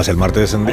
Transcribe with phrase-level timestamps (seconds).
[0.00, 0.06] dado papel?
[0.06, 0.64] más el martes en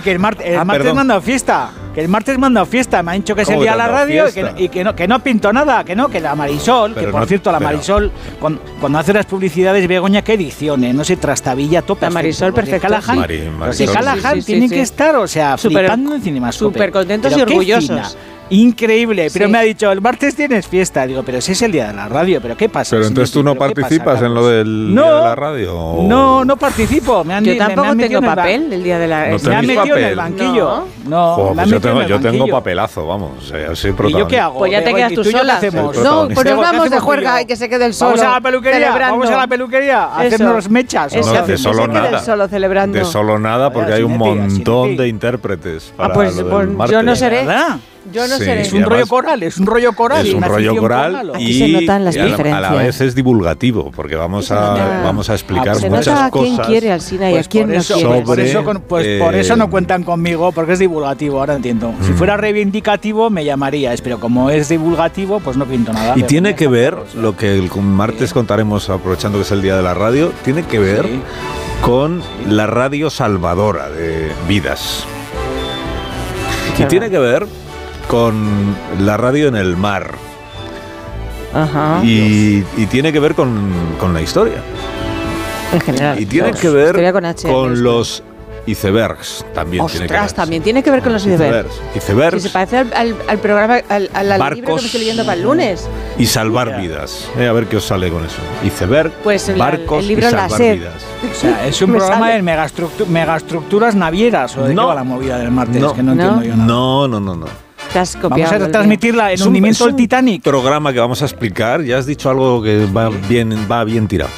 [0.00, 0.94] que el, mar- el Ah, martes perdón.
[0.96, 1.70] me han dado fiesta.
[1.94, 3.02] Que el martes me han dado fiesta.
[3.02, 4.68] Me han dicho que es el ¿Cómo día te de la radio y que, y
[4.70, 5.84] que no, que no pinto nada.
[5.84, 8.10] Que no, que la Marisol, Pero que por no- cierto, la pero- Marisol,
[8.40, 12.06] cuando, cuando hace las publicidades, Begoña, qué ediciones, no se trastabilla, topa.
[12.06, 13.20] La Marisol, perfecto, Callahan, sí.
[13.20, 14.74] Mari- los de Marisol, sí, Callahan sí, sí, tienen sí.
[14.76, 16.74] que estar, o sea, Súper- flipando en Cinemascope.
[16.74, 18.16] súper contentos Pero y orgullosos.
[18.54, 19.52] Increíble, pero Sí.
[19.52, 21.06] me ha dicho, el martes tienes fiesta.
[21.06, 22.90] Digo, pero si es el día de la radio, ¿pero qué pasa?
[22.96, 25.74] Pero entonces tú no ¿Pero participas en lo del No, día de la radio.
[25.78, 27.24] o- No, no participo.
[27.24, 29.20] Me han, Yo me- me han tampoco metido tengo el papel el día de la...
[29.20, 30.38] No Me han ¿Tenéis metido en el papel?
[30.38, 30.84] banquillo.
[31.08, 33.30] No, Jo, me han pues yo tengo, yo tengo papelazo, vamos.
[33.38, 34.28] o sea, soy ¿Y yo protagonista.
[34.28, 34.58] qué hago?
[34.58, 35.58] Pues ya te quedas ¿y tú yo sola.
[35.62, 37.48] El No, pues ¿Qué vamos de juerga y yo?
[37.48, 38.10] que se quede el solo.
[38.12, 41.14] Vamos a la peluquería, vamos a la peluquería, a hacernos mechas.
[41.16, 42.18] No, de que solo se quede nada.
[42.18, 42.98] el solo celebrando.
[42.98, 45.92] De solo nada, porque hay un montón de intérpretes.
[45.96, 47.46] Para pues, pues, yo no seré.
[48.12, 48.44] Yo no Sí.
[48.44, 48.62] seré.
[48.62, 50.26] Es un además- rollo coral, es un rollo coral.
[50.26, 52.76] Es un rollo coral y, se notan las y a, la, a la diferencias.
[52.78, 56.48] vez es divulgativo, porque vamos a, nota- vamos a explicar se muchas nota a cosas.
[56.56, 58.20] quién quiere Alsina y Pues a quién por no eso, quiere.
[58.22, 61.92] por eso, pues por eh, eso no cuentan conmigo, porque es divulgativo, ahora entiendo.
[62.02, 62.14] Si Mm.
[62.16, 66.14] fuera reivindicativo me llamaríais, pero como es divulgativo, pues no pinto nada.
[66.16, 69.82] Y tiene que ver, lo que el martes contaremos aprovechando que es el día de
[69.82, 71.20] la radio, tiene que ver Sí.
[71.82, 75.04] con la radio salvadora de vidas.
[76.78, 77.46] Y tiene que ver
[78.08, 80.12] con la radio en el mar.
[81.54, 82.00] Ajá.
[82.02, 84.62] Y, y tiene que ver con, con la historia.
[85.72, 86.18] en general.
[86.20, 88.22] Y tiene que ver con, H, con los
[88.64, 89.44] icebergs.
[89.54, 90.20] También tiene que ver.
[90.22, 91.74] Ostras, también tiene que ver con los icebergs.
[91.94, 92.34] Icebergs.
[92.42, 94.84] Que se parece al, al- al programa, al, al, al libro que me Barcos.
[94.86, 95.88] estoy leyendo para el lunes.
[96.16, 96.78] y salvar Mira.
[96.78, 97.28] vidas.
[97.36, 98.36] Eh, a ver qué os sale con eso.
[98.64, 100.94] Iceberg, Pues el- barcos el libro y salvar vidas.
[101.32, 102.42] O sea, es un Me programa sale.
[102.42, 104.82] de megastructu- megaestructuras navieras, o de No.
[104.82, 105.92] qué va la movida del martes, No.
[105.94, 106.22] que no, No.
[106.22, 106.66] entiendo yo nada.
[106.66, 107.46] No, no, no, no.
[107.94, 110.42] Has Vamos a transmitirla el hundimiento es del un Titanic.
[110.42, 111.82] programa que vamos a explicar.
[111.82, 114.30] Ya has dicho algo que va bien, va bien tirado.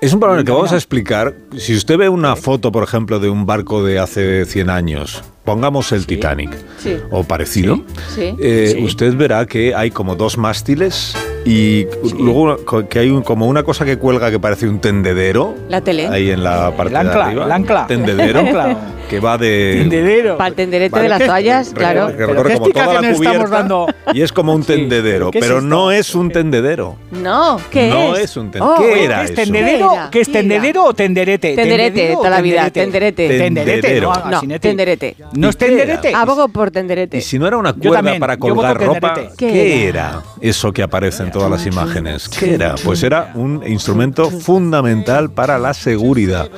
[0.00, 2.82] Es un programa en el que vamos a explicar, si usted ve una foto, por
[2.82, 6.96] ejemplo, de un barco de hace 100 años, pongamos el Titanic Sí.
[7.12, 7.76] o parecido,
[8.14, 8.34] Sí.
[8.40, 8.84] eh, Sí.
[8.84, 11.14] usted verá que hay como dos mástiles
[11.46, 11.86] y
[12.18, 12.56] luego
[12.88, 15.54] que hay un- como una cosa que cuelga que parece un tendedero.
[15.68, 16.08] La tele.
[16.08, 17.44] Ahí en la parte El ancla, de arriba.
[17.46, 17.86] el ancla.
[17.86, 18.40] Tendedero.
[18.40, 18.78] El ancla.
[19.08, 19.76] Que va de...
[19.80, 20.36] Tendedero.
[20.36, 22.06] Para el tenderete Vale, de las toallas, claro.
[22.08, 23.86] Que ¿Pero recorre qué como toda la cubierta dando?
[24.14, 26.96] y es como un tendedero, ¿qué es pero no es un tendedero.
[27.10, 28.24] No, ¿qué No es?
[28.24, 29.42] es un ten- ¿Qué oye, era ¿Qué es eso?
[29.42, 29.88] tendedero?
[29.90, 30.10] ¿Qué era?
[30.10, 30.40] ¿Qué es ¿Qué era?
[30.40, 31.54] tendedero o tenderete?
[31.56, 33.28] Tenderete, ¿Tendedero toda la vida, tenderete.
[33.28, 34.12] Tenderete, Tendedero.
[34.30, 35.16] no, tenderete.
[35.34, 36.14] ¿No es tenderete?
[36.14, 37.18] Abogo por tenderete.
[37.18, 39.14] Y si no era una cuerda para colgar ropa.
[39.36, 40.22] ¿qué, era?
[40.40, 42.28] eso que aparece en todas las imágenes?
[42.28, 42.74] ¿Qué era?
[42.84, 46.48] Pues era un instrumento fundamental para la seguridad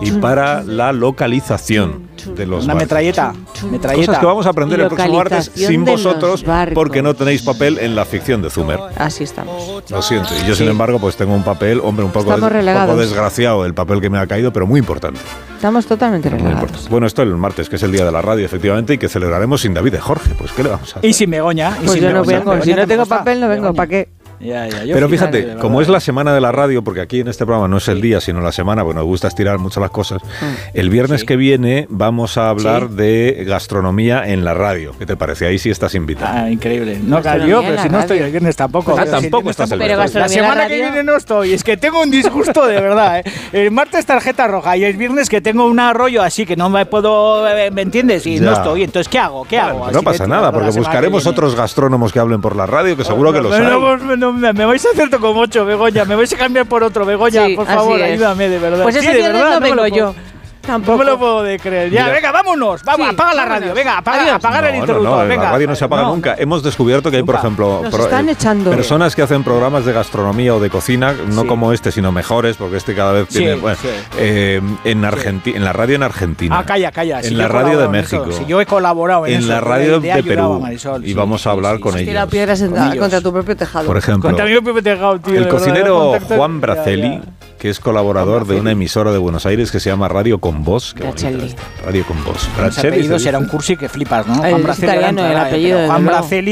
[0.00, 3.32] y para la localización de los Una metralleta.
[3.70, 4.06] Metralleta.
[4.06, 7.94] Cosas que vamos a aprender el próximo martes sin vosotros porque no tenéis papel en
[7.94, 8.78] la ficción de Zumer.
[8.96, 9.82] Así estamos.
[9.90, 10.28] Lo siento.
[10.42, 13.74] Y yo, sin embargo, pues tengo un papel, hombre, un poco, des- poco desgraciado el
[13.74, 15.20] papel que me ha caído, pero muy importante.
[15.56, 16.62] Estamos totalmente Muy relegados.
[16.62, 16.90] importante.
[16.90, 19.62] Bueno, esto el martes, que es el día de la radio, efectivamente, y que celebraremos
[19.62, 20.30] sin David de Jorge.
[20.38, 21.08] Pues, ¿qué le vamos a hacer?
[21.10, 21.70] Y sin Begoña.
[21.80, 22.38] y Pues sin yo no Begoña.
[22.38, 22.50] vengo.
[22.52, 23.72] Begoña Si no tengo papel, no vengo.
[23.74, 24.08] ¿Para qué?
[24.44, 27.28] Ya, ya, yo Pero fíjate, como es la semana de la radio, porque aquí en
[27.28, 29.90] este programa no es el día, sino la semana, bueno, nos gusta estirar mucho las
[29.90, 30.20] cosas.
[30.74, 31.26] El viernes Sí.
[31.26, 32.94] que viene vamos a hablar Sí.
[32.96, 34.92] de gastronomía en la radio.
[34.98, 35.46] ¿Qué te parece?
[35.46, 36.30] Ahí sí estás invitado.
[36.44, 36.98] Ah, increíble.
[37.02, 38.26] No, Gastronomía yo, en pero si no estoy radio.
[38.26, 38.96] el viernes tampoco.
[38.98, 39.78] Ah, si tampoco estás el.
[39.78, 40.14] Pero viernes.
[40.14, 41.52] La semana la que viene no estoy.
[41.54, 43.20] Es que tengo un disgusto de verdad.
[43.20, 43.24] ¿eh?
[43.52, 46.84] El martes tarjeta roja y el viernes que tengo un arroyo así que no me
[46.86, 47.48] puedo.
[47.48, 48.26] eh, ¿Me entiendes?
[48.26, 48.56] Y no Ya.
[48.58, 48.82] estoy.
[48.82, 49.44] Entonces, ¿qué hago?
[49.44, 49.78] ¿Qué hago?
[49.78, 52.66] Bueno, Así no de pasa nada, porque que buscaremos otros gastrónomos que hablen por la
[52.66, 53.70] radio, que seguro que los No, hay.
[53.70, 56.04] no, no, no, me, me vais a hacer como ocho, Begoña.
[56.04, 57.46] Me vais a cambiar por otro, Begoña.
[57.46, 58.82] Sí, por favor, ayúdame, de verdad.
[58.82, 60.14] Pues Sí, ese de verdad, no me lo vengo puedo-
[60.66, 60.72] yo.
[60.72, 60.98] No Tampoco.
[60.98, 61.90] me lo puedo de creer.
[61.90, 62.14] Ya, Mira.
[62.14, 62.82] venga, vámonos.
[62.84, 63.60] Vamos, Sí, apaga la vámonos.
[63.60, 63.74] radio.
[63.74, 64.34] Venga, apaga, Adiós.
[64.36, 65.16] apagar el No, no, interruptor.
[65.16, 65.42] no, en venga.
[65.44, 66.08] la radio no se apaga No.
[66.14, 66.34] nunca.
[66.38, 68.70] Hemos descubierto que hay, por ejemplo, Nos pro- están eh, echando.
[68.70, 71.46] personas que hacen programas de gastronomía o de cocina, no Sí.
[71.48, 73.54] como este, sino mejores, porque este cada vez Sí, tiene.
[73.56, 73.88] bueno, sí.
[74.18, 76.58] eh, en, Argenti- en la radio en Argentina.
[76.58, 77.18] Ah, calla, calla.
[77.18, 78.32] En Si la radio de México.
[78.32, 80.54] Si yo he colaborado en, en eso, la radio de Perú.
[80.54, 81.98] a Marisol, y sí, vamos a hablar sí, con sí.
[82.00, 82.08] ellos.
[82.10, 82.98] Tira piedras en- Con ellos.
[82.98, 83.86] contra tu propio tejado.
[83.86, 85.34] Por ejemplo, Contra mi propio tejado, tío.
[85.36, 87.20] el cocinero Juan Braceli,
[87.58, 90.38] que es colaborador de una emisora de Buenos Aires que se llama Radio
[90.92, 91.46] con Braceli.
[91.46, 92.36] esta, Radio con Voz.
[92.36, 94.44] Ese Braceli apellido se será un cursi que flipas, ¿no?
[94.44, 94.62] El Juan
[95.24, 96.04] era el apellido, Juan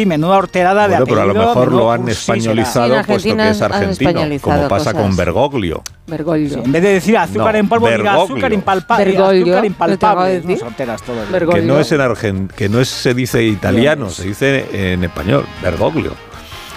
[0.06, 3.50] menuda horterada de Bueno, pero a lo apellido, mejor lo han españolizado puesto que Argentina
[3.50, 4.10] es argentino,
[4.40, 5.02] como pasa cosas.
[5.06, 5.82] con Bergoglio.
[6.06, 6.48] Bergoglio.
[6.48, 9.04] Sí, en vez de decir azúcar No, en polvo, diga azúcar impalpable.
[9.04, 10.40] Bergoglio, Azúcar ¿lo te acabo de impalpable.
[10.40, 10.62] decir?
[10.62, 11.16] No, horteras todo.
[11.30, 11.62] Bergoglio.
[11.62, 15.46] Que no es en Argen- que no es, se dice italiano, se dice en español,
[15.62, 16.12] Bergoglio.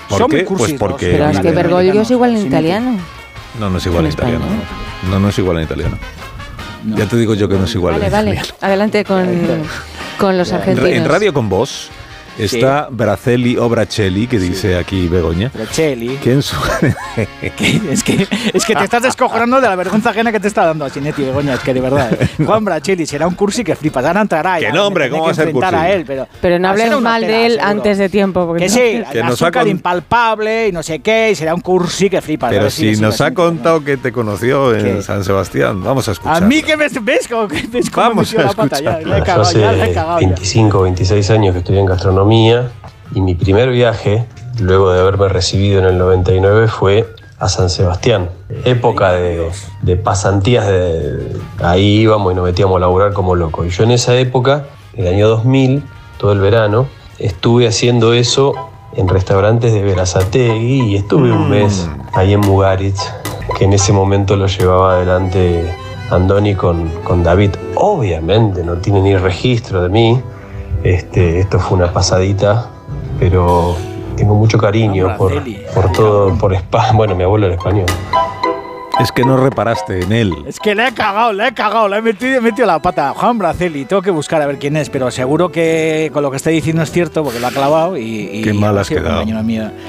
[0.09, 0.43] ¿Por Son qué?
[0.43, 1.17] Pues cursis, porque ¿no?
[1.17, 2.97] Pero es que Bergoglio es igual en italiano.
[3.59, 4.45] no, no es igual en en italiano.
[5.09, 5.97] no, no es igual en italiano.
[6.95, 8.41] Ya te digo yo que no es igual Vale, en vale.
[8.61, 9.27] Adelante con,
[10.17, 10.89] con los En, argentinos.
[10.91, 11.89] en Radio con Vos
[12.37, 16.17] está Bracelli o Bracelli, que dice aquí Begoña, Bracelli.
[16.23, 16.55] que en su...
[17.41, 20.85] Es que, es que te estás descojonando de la vergüenza ajena que te está dando
[20.85, 22.11] Asinetti Begoña, es que de verdad.
[22.19, 22.27] ¿eh?
[22.45, 24.59] Juan Brachelli será un cursi que flipas, ahora entrará.
[24.59, 25.73] Que no, hombre, ¿cómo va a ser cursi?
[25.75, 27.69] a él, pero, Pero no una mal de él seguro.
[27.69, 28.45] antes de tiempo.
[28.45, 31.35] porque Que no- sí, Que nos ha azúcar con- impalpable y no sé qué, y
[31.35, 32.49] será un cursi que flipas.
[32.51, 35.01] a Pero si nos ha contado que te conoció en ¿Qué?
[35.01, 36.43] San Sebastián, vamos a escuchar.
[36.43, 38.99] A mí que me ves como que ves cómo Vamos me a la pata ya,
[38.99, 40.19] he cagado, ya la he cagado.
[40.19, 40.27] ya.
[40.27, 44.25] 25 o 26 años que estudié en gastronomía y mi primer viaje,
[44.59, 47.07] luego de haberme recibido en el 99, fue
[47.39, 48.29] a San Sebastián.
[48.63, 49.51] Época de,
[49.81, 53.67] de pasantías, de, ahí íbamos y nos metíamos a laburar como locos.
[53.67, 55.83] Y yo en esa época, el año 2000,
[56.17, 56.87] todo el verano,
[57.19, 58.53] estuve haciendo eso
[58.95, 63.01] en restaurantes de Verazategui y estuve un mes ahí en Mugaritz,
[63.57, 65.75] que en ese momento lo llevaba adelante
[66.09, 67.51] Andoni con, con David.
[67.75, 70.21] Obviamente no tiene ni registro de mí,
[70.85, 72.67] este, esto fue una pasadita,
[73.19, 73.75] pero
[74.15, 75.33] tengo mucho cariño por,
[75.73, 76.91] por todo, por España.
[76.93, 77.87] Bueno, mi abuelo era español.
[78.99, 80.33] Es que no reparaste en él.
[80.47, 83.13] Es que le he cagado, le he cagado, le he metido, he metido la pata.
[83.13, 86.37] Juan Braceli, tengo que buscar a ver quién es, pero seguro que con lo que
[86.37, 88.29] está diciendo es cierto porque lo ha clavado y.
[88.31, 89.21] y Qué mal has quedado.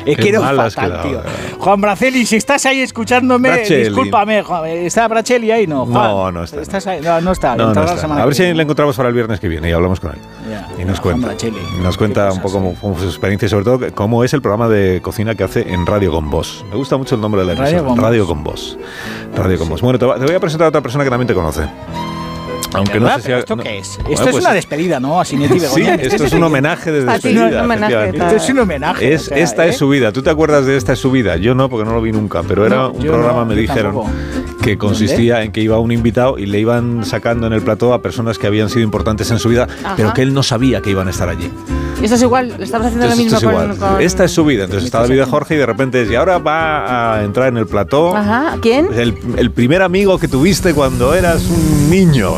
[0.05, 1.19] He Qué quedado mal has fatal, quedado, tío.
[1.19, 1.33] verdad.
[1.61, 3.85] Juan Braceli, si estás ahí escuchándome, Braceli.
[3.85, 4.43] discúlpame.
[4.43, 5.69] Juan, ¿Está Braceli ahí?
[5.69, 5.95] No, Juan.
[6.11, 6.61] No, no está.
[6.61, 7.01] ¿Estás ahí?
[7.01, 7.55] No, no está.
[7.55, 10.11] No, no A ver si le encontramos para el viernes que viene y hablamos con
[10.11, 10.19] él.
[10.79, 11.35] Y nos cuenta,
[11.83, 12.95] nos cuenta un poco eh.
[13.01, 16.11] su experiencia y sobre todo cómo es el programa de cocina que hace en Radio
[16.13, 16.65] con Vos.
[16.71, 18.03] Me gusta mucho el nombre de la Radio emisora.
[18.03, 18.29] Radio Vos.
[18.29, 18.79] con Vos.
[19.35, 19.81] Radio con Vos.
[19.83, 21.63] Bueno, te, voy a presentar a otra persona que también te conoce.
[22.75, 23.27] Aunque no sé si...
[23.29, 23.99] ¿Pero ¿Esto no- qué es?
[24.09, 25.21] Esto es pues- una despedida, ¿no?
[25.21, 27.59] Así Neti Sí, esto es un homenaje de Ah, sí, despedida.
[27.61, 28.27] un homenaje, efectivamente.
[28.27, 29.13] Esto es un homenaje.
[29.15, 29.69] Es, o sea, esta ¿eh?
[29.71, 30.13] es su vida.
[30.13, 31.37] ¿Tú te acuerdas de esta es su vida?
[31.37, 32.43] Yo no, porque no lo vi nunca.
[32.43, 34.11] Pero era No, un programa, no, me dijeron, tampoco.
[34.67, 38.03] Que consistía en que iba un invitado y le iban sacando en el plató a
[38.03, 39.95] personas que habían sido importantes en su vida, Ajá.
[39.97, 41.51] pero que él no sabía que iban a estar allí.
[42.01, 43.93] Y esto es igual, estamos haciendo Entonces, lo esto mismo es con, igual.
[43.95, 44.65] con- Esta es su vida.
[44.65, 47.57] Entonces está David de Jorge y de repente es, y ahora va a entrar en
[47.57, 48.15] el plató.
[48.15, 48.89] Ajá, ¿quién?
[48.95, 52.33] El, el primer amigo que tuviste cuando eras un niño.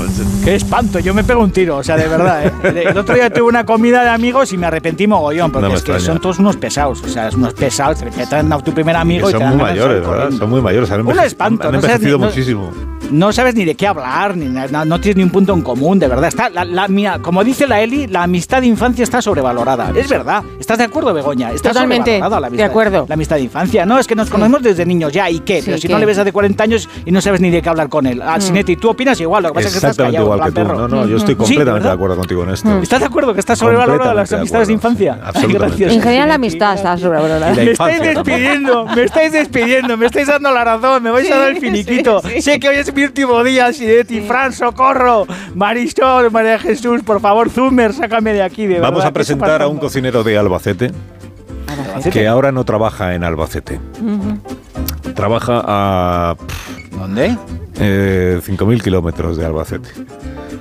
[0.44, 2.46] Qué espanto, yo me pego un tiro, o sea, de verdad.
[2.46, 2.52] ¿eh?
[2.62, 5.74] El, el otro día tuve una comida de amigos y me arrepentí mogollón, porque No
[5.74, 6.04] es que extraña.
[6.14, 9.26] son todos unos pesados, o sea, es unos pesados, te traen a tu primer amigo
[9.26, 10.30] Que y te son dan muy mayores, ¿verdad?
[10.38, 10.90] Son muy mayores.
[10.92, 12.70] Han, Un espanto, han no envejecido ni- no- muchísimo.
[13.10, 16.08] No sabes ni de qué hablar, ni no tienes ni un punto en común, de
[16.08, 16.28] verdad.
[16.28, 19.92] Está la, la- mira, como dice la Eli, la amistad de infancia está sobrevalorada.
[19.96, 20.42] Es verdad.
[20.60, 21.50] ¿Estás de acuerdo, Begoña?
[21.52, 23.06] Está Totalmente, la de amistad, acuerdo.
[23.08, 23.86] La amistad de infancia.
[23.86, 25.60] No, es que nos conocemos desde niños ya, ¿y qué?
[25.60, 25.92] Sí, Pero si ¿qué?
[25.94, 28.20] no le ves hace 40 años y no sabes ni de qué hablar con él.
[28.22, 30.60] Ah, Sinetti, tú opinas igual, lo que pasa es que estás Exactamente callado, igual que
[30.60, 30.66] tú.
[30.66, 30.88] perro.
[30.88, 32.78] No, no, yo estoy Sí, completamente de acuerdo contigo en esto.
[32.82, 35.14] ¿Estás de acuerdo que está sobrevalorada las de amistades de acuerdo, infancia?
[35.14, 35.66] sí, Ay, absolutamente.
[35.78, 35.94] gracioso.
[35.94, 37.54] En general la amistad está sobrevalorada.
[37.54, 41.38] Me estáis infancia despidiendo, me estáis despidiendo, me estáis dando la razón, me vais a
[41.38, 42.07] dar el finiquito.
[42.22, 42.42] Sí, sí.
[42.42, 47.50] Sé que hoy es mi último día, Sinetti, Fran, socorro, Marisol, María Jesús, por favor,
[47.50, 50.90] Zumer, sácame de aquí, de Vamos verdad, a ¿qué presentar a un cocinero de Albacete
[51.66, 52.10] Albacete.
[52.10, 53.78] que ahora no trabaja en Albacete.
[55.14, 56.36] Trabaja a
[56.92, 57.36] ¿Dónde?
[57.80, 59.88] eh, 5.000 kilómetros de Albacete.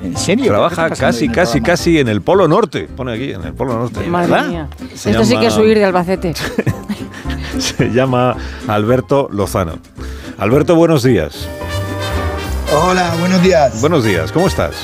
[0.04, 0.48] ¿En serio?
[0.48, 2.88] Trabaja ¿Qué está pasando casi, casi, casi en el Polo Norte.
[2.96, 4.06] Pone aquí, en el Polo Norte.
[4.08, 4.48] Madre ¿verdad?
[4.48, 4.68] mía.
[4.96, 6.34] Se Esto sí que es huir de Albacete.
[7.60, 8.36] Se llama
[8.68, 9.80] Alberto Lozano.
[10.38, 11.48] Alberto, buenos días.
[12.75, 13.82] Hola, buenos días.
[13.82, 14.75] Buenos días, ¿cómo estás?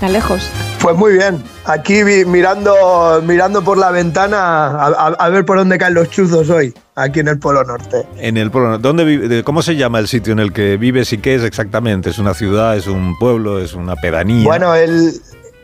[0.00, 0.50] Tan lejos.
[0.82, 1.42] Pues muy bien.
[1.64, 6.10] Aquí vi- mirando, mirando por la ventana a, a- a ver por dónde caen los
[6.10, 8.06] chuzos hoy, aquí en el Polo Norte.
[8.18, 8.82] En el Polo Norte.
[8.82, 11.42] ¿Dónde vive- de- ¿Cómo se llama el sitio en el que vives y qué es
[11.42, 12.10] exactamente?
[12.10, 14.44] ¿Es una ciudad, es un pueblo, es una pedanía?
[14.44, 15.12] Bueno, el,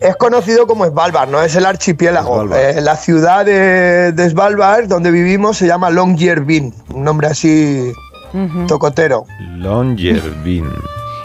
[0.01, 1.43] es conocido como Svalbard, ¿no?
[1.43, 2.55] Es el archipiélago.
[2.57, 7.93] Eh, la ciudad de, de Svalbard, donde vivimos, se llama Longyearbyen, un nombre así
[8.67, 9.27] tocotero.
[9.59, 10.65] Longyearbyen.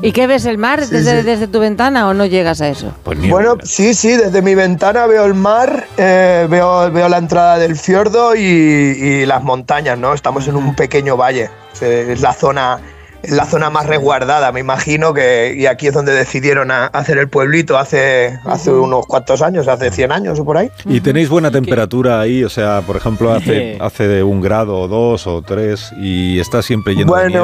[0.01, 1.25] ¿Y qué ves el mar Sí, desde, sí.
[1.25, 2.94] desde tu ventana o no llegas a eso?
[3.04, 7.58] Pues Bueno, sí, sí, desde mi ventana veo el mar, eh, veo, veo la entrada
[7.58, 10.13] del fiordo y, y las montañas, ¿no?
[10.13, 11.50] Estamos en un pequeño valle.
[11.82, 12.80] Eh, Es la zona,
[13.24, 15.56] es la zona más resguardada, me imagino que.
[15.58, 19.89] Y aquí es donde decidieron a- hacer el pueblito hace, hace unos cuantos años, hace
[19.92, 20.70] 100 años o por ahí.
[20.86, 22.44] ¿Y tenéis buena temperatura ahí?
[22.44, 26.62] O sea, por ejemplo, hace, hace de un grado o dos o tres y está
[26.62, 27.44] siempre lleno de nieve.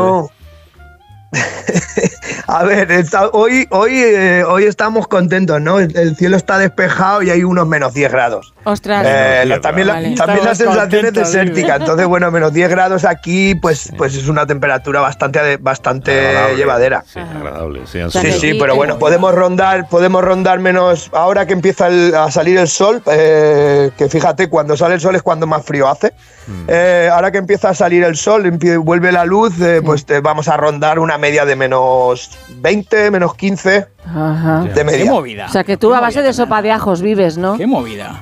[2.47, 5.79] A ver, hoy, hoy, eh, hoy estamos contentos, ¿no?
[5.79, 8.52] El, el cielo está despejado y hay unos menos 10 grados.
[8.65, 9.05] Ostras.
[9.07, 10.15] Eh, la- 10 también la, grados.
[10.17, 11.75] también la sensación es desértica.
[11.75, 16.55] Entonces, bueno, menos 10 grados aquí, pues, pues es una temperatura bastante, bastante Agradable.
[16.57, 17.03] llevadera.
[17.05, 17.81] Sí, agradable.
[17.85, 21.09] Sí, Sí, sí, pero bueno, podemos rondar, podemos rondar menos.
[21.13, 25.15] Ahora que empieza el- a salir el sol, eh, que fíjate, cuando sale el sol
[25.15, 26.13] es cuando más frío hace.
[26.47, 26.65] Mm.
[26.67, 28.49] Eh, ahora que empieza a salir el sol,
[28.83, 33.35] vuelve la luz, eh, pues te vamos a rondar una media de menos 20, menos
[33.35, 34.61] 15 Ajá.
[34.63, 35.11] De Qué media.
[35.11, 35.45] movida.
[35.45, 37.57] O sea que tú Qué a base de sopa de ajos vives, ¿no?
[37.57, 38.21] Qué movida.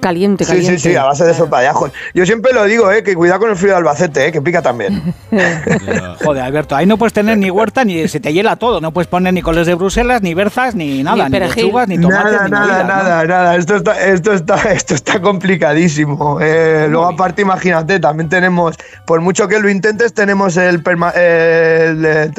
[0.00, 0.78] Caliente, Sí, caliente.
[0.78, 1.70] sí, sí, a base de sopa de.
[2.14, 4.62] Yo siempre lo digo, eh, que cuidado con el frío de Albacete, eh, que pica
[4.62, 5.14] también.
[6.24, 8.80] Joder, Alberto, ahí no puedes tener ni huerta ni se te hiela todo.
[8.80, 12.24] No puedes poner ni coles de Bruselas, ni berzas, ni nada, ni, lechugas, ni tomates,
[12.32, 12.88] Nada, ni nada, movidas, ¿no?
[12.94, 13.56] nada, nada.
[13.56, 16.38] Esto está, esto está, esto está complicadísimo.
[16.40, 18.76] Eh, luego, aparte, imagínate, también tenemos,
[19.06, 22.32] por mucho que lo intentes, tenemos el, perma- el,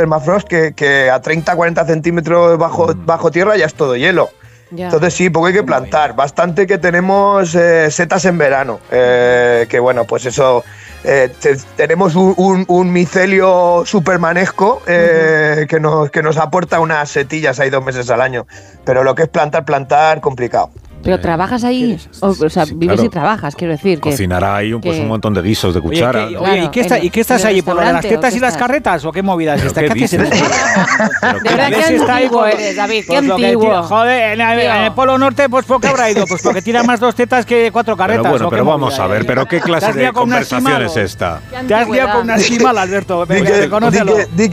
[0.50, 4.30] que, que a 30, 40 centímetros bajo, bajo tierra ya es todo hielo.
[4.72, 4.86] Ya.
[4.86, 6.16] Entonces sí, poco hay que plantar.
[6.16, 8.80] Bastante que tenemos eh, setas en verano.
[8.92, 10.64] eh, que bueno, pues eso.
[11.04, 17.10] eh, te- tenemos un, un- un micelio supermanesco eh, que, nos, que nos aporta unas
[17.10, 18.46] setillas ahí dos meses al año.
[18.86, 20.70] Pero lo que es plantar, plantar, complicado.
[21.04, 23.06] Pero trabajas ahí, o, o sea, Sí, vives claro.
[23.08, 24.00] y trabajas, quiero decir.
[24.00, 26.28] que- Cocinará ahí un, pues, que- un montón de guisos de Oye, cuchara.
[26.28, 26.42] ¿qué, ¿no?
[26.42, 27.62] oye, ¿y, qué está- en ¿y qué el- estás ahí?
[27.62, 29.58] ¿Por lo de las tetas y las carretas o qué movidas?
[29.58, 31.50] ¿Pero Está- qué ¿qué haces qué
[31.98, 33.84] verdad antiguo eres, David, qué Pues antiguo.
[33.84, 36.26] joder, en, el- Polo Norte, pues ¿por qué habrá ido?
[36.28, 38.22] Pues porque tira más dos tetas que cuatro carretas.
[38.24, 40.98] Pero bueno, ¿o qué pero vamos a ver, pero ¿qué ¿Te clase de conversación es
[40.98, 41.42] esta?
[41.68, 42.38] Te has liado con una antigüedad.
[42.40, 43.26] esquimal, Alberto.
[43.26, 44.16] Di Venga, que, di, reconócelo.
[44.16, 44.50] que, di,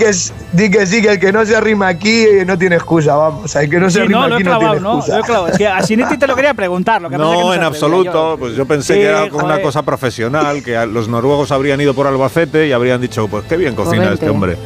[0.71, 3.55] que, sí, que el que no se arrima aquí eh, no tiene excusa, vamos.
[3.57, 4.95] El que no se arrima no, aquí no tiene ¿no?
[4.99, 5.17] excusa.
[5.19, 5.49] Lo he clavado.
[5.49, 7.03] Es que a Sinetti te lo quería preguntar.
[7.03, 8.13] Lo que pasa es que No, se en absoluto.
[8.33, 9.63] Yo- Pues yo pensé Sí, que era como una joder.
[9.67, 13.75] cosa profesional, que los noruegos habrían ido por Albacete y habrían dicho, pues qué bien
[13.75, 14.57] cocina este hombre.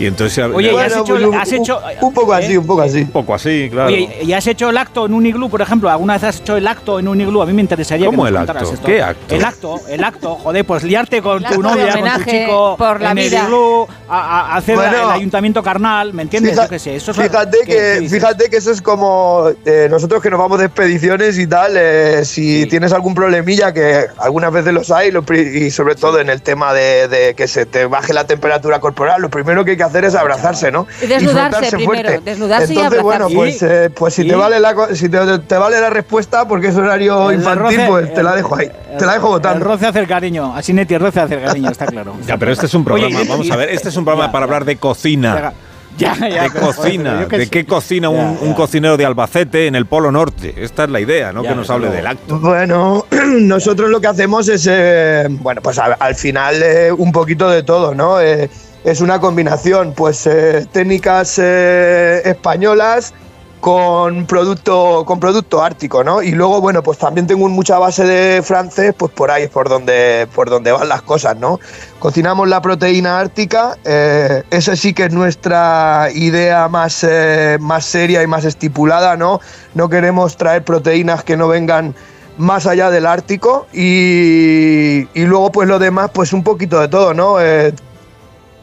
[0.00, 2.58] Y entonces Oye, ya- ¿y has hecho- pues un, has hecho- un poco así, ¿eh?
[2.58, 2.98] un poco así.
[3.02, 3.88] un poco así, claro.
[3.88, 5.90] Oye, ¿y has hecho el acto en un iglú, por ejemplo?
[5.90, 7.42] ¿Alguna vez has hecho el acto en un iglú?
[7.42, 8.72] A mí me interesaría ¿Cómo que el nos acto?
[8.72, 8.86] esto.
[8.86, 9.34] ¿Qué acto?
[9.34, 13.00] El acto, el acto, joder, pues liarte con El tu novia, con tu chico por
[13.00, 16.52] la en el iglú, a, a- a hacer Bueno, el ayuntamiento carnal, ¿me entiendes?
[16.52, 19.86] Fija- Yo qué sé, eso es fíjate, ¿qué- que, fíjate que eso es como eh,
[19.90, 22.66] nosotros que nos vamos de expediciones y tal, eh, si Sí.
[22.68, 27.06] tienes algún problemilla, que algunas veces los hay, y sobre todo en el tema de,
[27.08, 30.14] de que se te baje la temperatura corporal, lo primero que hay que hacer es
[30.14, 30.86] abrazarse, ¿no?
[31.02, 33.36] Y desnudarse frotarse primero, desnudarse y Entonces, bueno, abrazarse.
[33.36, 33.64] pues, ¿Y?
[33.66, 34.28] eh, pues si, ¿Y?
[34.28, 37.86] te vale la, si te, te vale la respuesta, porque es horario El infantil, roce-
[37.88, 39.64] pues te la el- dejo ahí, el- te la dejo El votando.
[39.64, 42.14] roce hace el cariño, así Neti, el roce hace el cariño, está claro.
[42.26, 44.04] Ya, pero este es un Oye, programa, y- vamos y- a ver, este es un
[44.04, 45.52] programa ya, para hablar de cocina.
[45.98, 48.54] Ya, ya, de cocina, de qué cocina un, Ya, un ya.
[48.54, 50.54] cocinero de Albacete en el Polo Norte.
[50.56, 52.38] Esta es la idea, no Ya, que nos hable del acto.
[52.38, 57.50] Bueno, nosotros lo que hacemos es, eh, bueno, pues a- al final eh, un poquito
[57.50, 58.20] de todo, ¿no?
[58.20, 58.48] Eh,
[58.84, 63.12] es una combinación, pues eh, técnicas eh, españolas
[63.60, 66.22] con producto, con producto ártico, ¿no?
[66.22, 69.68] Y luego, bueno, pues también tengo mucha base de francés, pues por ahí es por
[69.68, 71.60] donde, por donde van las cosas, ¿no?
[71.98, 78.22] Cocinamos la proteína ártica, eh, esa sí que es nuestra idea más, eh, más seria
[78.22, 79.40] y más estipulada, ¿no?
[79.74, 81.94] No queremos traer proteínas que no vengan
[82.38, 87.12] más allá del Ártico y, y luego pues lo demás pues un poquito de todo,
[87.12, 87.36] ¿no?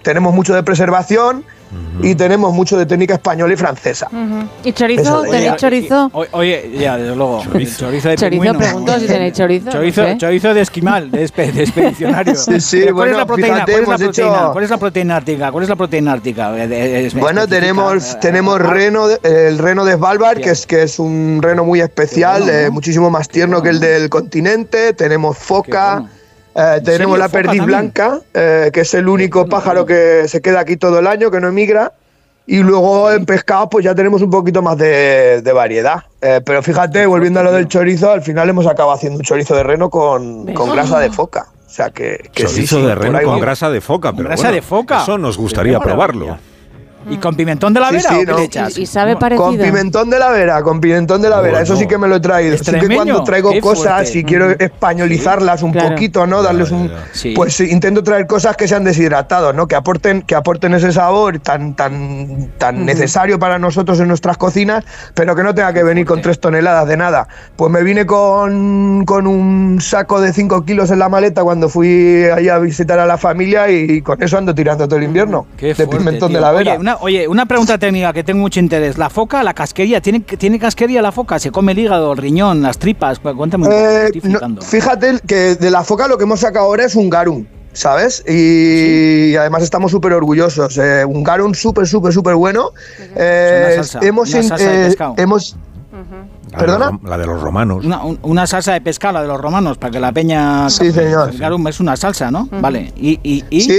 [0.03, 1.43] Tenemos mucho de preservación
[2.01, 4.07] y tenemos mucho de técnica española y francesa.
[4.07, 4.47] Ujú.
[4.63, 5.23] ¿Y chorizo?
[5.23, 6.09] De- ¿Tenéis chorizo?
[6.13, 7.41] o- Oye, ya, desde luego.
[7.41, 8.57] el Chorizo de Chorizo, pingüino.
[8.57, 9.69] pregunto si tenéis chorizo.
[9.71, 10.17] Chorizo, no sé.
[10.17, 12.35] chorizo de esquimal, de, espe- de expedicionario.
[12.35, 13.53] Sí, sí, ¿Cuál es bueno, la proteína?
[13.65, 14.51] fíjate, ¿Cuál es la hemos hecho- proteína?
[14.53, 15.51] ¿Cuál es la proteína ártica?
[15.51, 16.57] ¿Cuál es la proteína ártica?
[16.57, 20.51] Eh, eh, es- Bueno, tenemos, eh, tenemos ah, reno, de- el reno de Svalbard, que
[20.51, 22.71] es, que es un reno muy especial, bueno, eh, ¿no?
[22.71, 24.93] muchísimo más tierno que el del continente.
[24.93, 26.09] Tenemos foca, bueno.
[26.57, 27.79] Eh, tenemos la ¿Foca perdiz también?
[27.79, 31.39] blanca, eh, que es el único pájaro que se queda aquí todo el año, que
[31.39, 31.93] no emigra.
[32.49, 36.03] Y luego en pescados, pues ya tenemos un poquito más de, de variedad.
[36.21, 39.53] Eh, pero fíjate, volviendo a lo del chorizo, al final hemos acabado haciendo un chorizo
[39.53, 41.47] de reno con, con grasa de foca.
[41.65, 44.13] O sea que, que sí, Chorizo sí, de por reno con grasa de foca.
[44.13, 45.03] Pero grasa bueno, de foca.
[45.03, 46.37] Eso nos gustaría probarlo.
[47.09, 48.37] ¿Y con pimentón de la Sí, vera sí, o qué no.
[48.37, 48.77] le echas?
[48.77, 49.45] ¿Y, y sabe parecido?
[49.45, 52.15] Con pimentón de la vera, con pimentón de la vera, eso sí que me lo
[52.17, 52.57] he traído.
[52.57, 54.19] Sí que Extremeño, cuando traigo qué cosas fuerte.
[54.19, 55.89] y quiero españolizarlas un Claro.
[55.89, 56.41] poquito, ¿no?
[56.43, 56.91] Darles un.
[57.13, 57.33] Sí.
[57.35, 59.67] Pues sí, intento traer cosas que sean deshidratados, ¿no?
[59.67, 64.83] Que aporten, que aporten ese sabor tan, tan, tan necesario para nosotros en nuestras cocinas,
[65.13, 67.27] pero que no tenga que venir con tres toneladas de nada.
[67.55, 72.25] Pues me vine con, con un saco de 5 kilos en la maleta cuando fui
[72.25, 75.47] allá a visitar a la familia y con eso ando tirando todo el invierno.
[75.57, 76.37] Qué de fuerte, pimentón tío.
[76.37, 76.71] de la vera.
[76.71, 78.97] Oye una, oye, una pregunta técnica que tengo mucho interés.
[78.97, 81.39] La foca, la casquería, ¿tiene, ¿tiene casquería la foca?
[81.39, 83.19] ¿Se come el hígado, el riñón, las tripas?
[83.19, 86.95] Cu- Cuéntame Eh, no, fíjate que de la foca lo que hemos sacado ahora es
[86.95, 88.23] un garum, ¿sabes?
[88.27, 90.77] Y, además estamos súper orgullosos.
[90.77, 92.71] eh, un garum súper, súper, súper bueno.
[93.15, 95.13] Eh, Es una salsa, hemos, una in- salsa de eh, pescado.
[95.17, 95.55] hemos
[96.51, 96.85] La de ¿Perdona?
[96.85, 97.85] los rom- La de los romanos.
[97.85, 100.69] Una, un- una salsa de pescado de los romanos, para que la peña...
[100.69, 101.29] Sí, señor.
[101.29, 102.47] El garum es una salsa, ¿no?
[102.61, 102.93] Vale.
[102.95, 103.61] ¿Y, y, y?
[103.61, 103.73] Sí.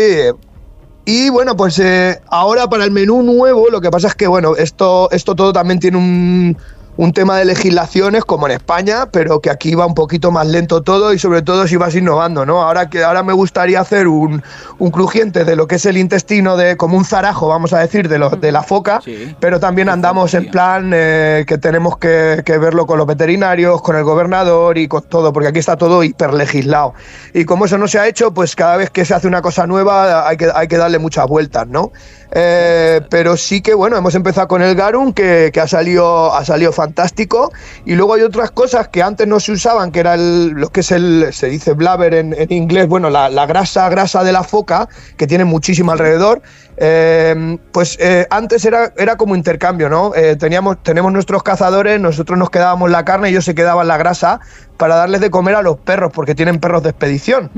[1.10, 4.56] Y bueno, pues eh, ahora para el menú nuevo, lo que pasa es que, bueno,
[4.56, 6.54] esto, esto todo también tiene un,
[6.98, 10.82] un tema de legislaciones como en España, pero que aquí va un poquito más lento
[10.82, 12.60] todo y sobre todo si vas innovando, ¿no?
[12.60, 14.42] Ahora que ahora me gustaría hacer un,
[14.78, 18.08] un crujiente de lo que es el intestino de como un zarajo, vamos a decir,
[18.08, 19.36] de, lo, de la foca, Sí.
[19.38, 23.94] pero también andamos en plan eh, que tenemos que, que verlo con los veterinarios, con
[23.94, 26.94] el gobernador y con todo, porque aquí está todo hiperlegislado.
[27.32, 29.68] Y como eso no se ha hecho, pues cada vez que se hace una cosa
[29.68, 31.92] nueva hay que, hay que darle muchas vueltas, ¿no?
[32.30, 36.73] Eh, pero sí que bueno, hemos empezado con el garum, que, ha, salido, ha salido
[36.73, 37.52] fantástico.
[37.85, 40.80] Y luego hay otras cosas que antes no se usaban, que era el- lo que
[40.80, 45.26] es el, se dice blabber en, inglés, bueno, la, grasa, grasa de la foca, que
[45.26, 46.42] tiene muchísimo alrededor.
[46.76, 50.12] Eh, pues eh, antes era, era como intercambio, ¿no?
[50.38, 54.40] Teníamos, tenemos nuestros cazadores, nosotros nos quedábamos la carne, ellos se quedaban la grasa
[54.78, 57.50] para darles de comer a los perros, porque tienen perros de expedición.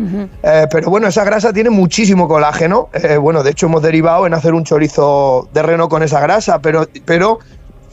[0.42, 2.88] Eh, pero bueno, esa grasa tiene muchísimo colágeno.
[2.94, 6.58] Eh, bueno, de hecho hemos derivado en hacer un chorizo de reno con esa grasa,
[6.60, 7.38] pero, pero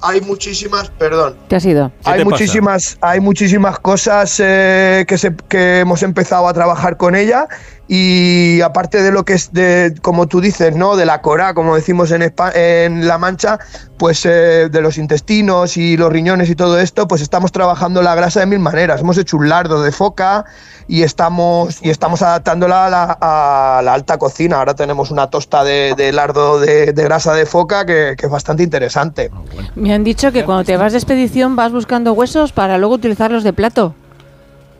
[0.01, 1.89] hay muchísimas, perdón, ¿Qué ha sido?
[2.03, 2.29] ¿Qué hay pasa?
[2.29, 7.47] muchísimas, hay muchísimas cosas eh, que, se- que hemos empezado a trabajar con ella
[7.87, 10.95] y aparte de lo que es de, como tú dices, ¿no?
[10.97, 13.59] De la cora, como decimos en, Espa- en La Mancha,
[13.97, 18.13] pues eh, de los intestinos y los riñones y todo esto, pues estamos trabajando la
[18.15, 19.01] grasa de mil maneras.
[19.01, 20.45] Hemos hecho un lardo de foca
[20.89, 24.57] y estamos, y estamos adaptándola a la, a la alta cocina.
[24.57, 28.31] Ahora tenemos una tosta de, de lardo de, de grasa de foca que, que es
[28.31, 29.31] bastante interesante.
[29.75, 33.43] Me han dicho que cuando te vas de expedición vas buscando huesos para luego utilizarlos
[33.43, 33.95] de plato.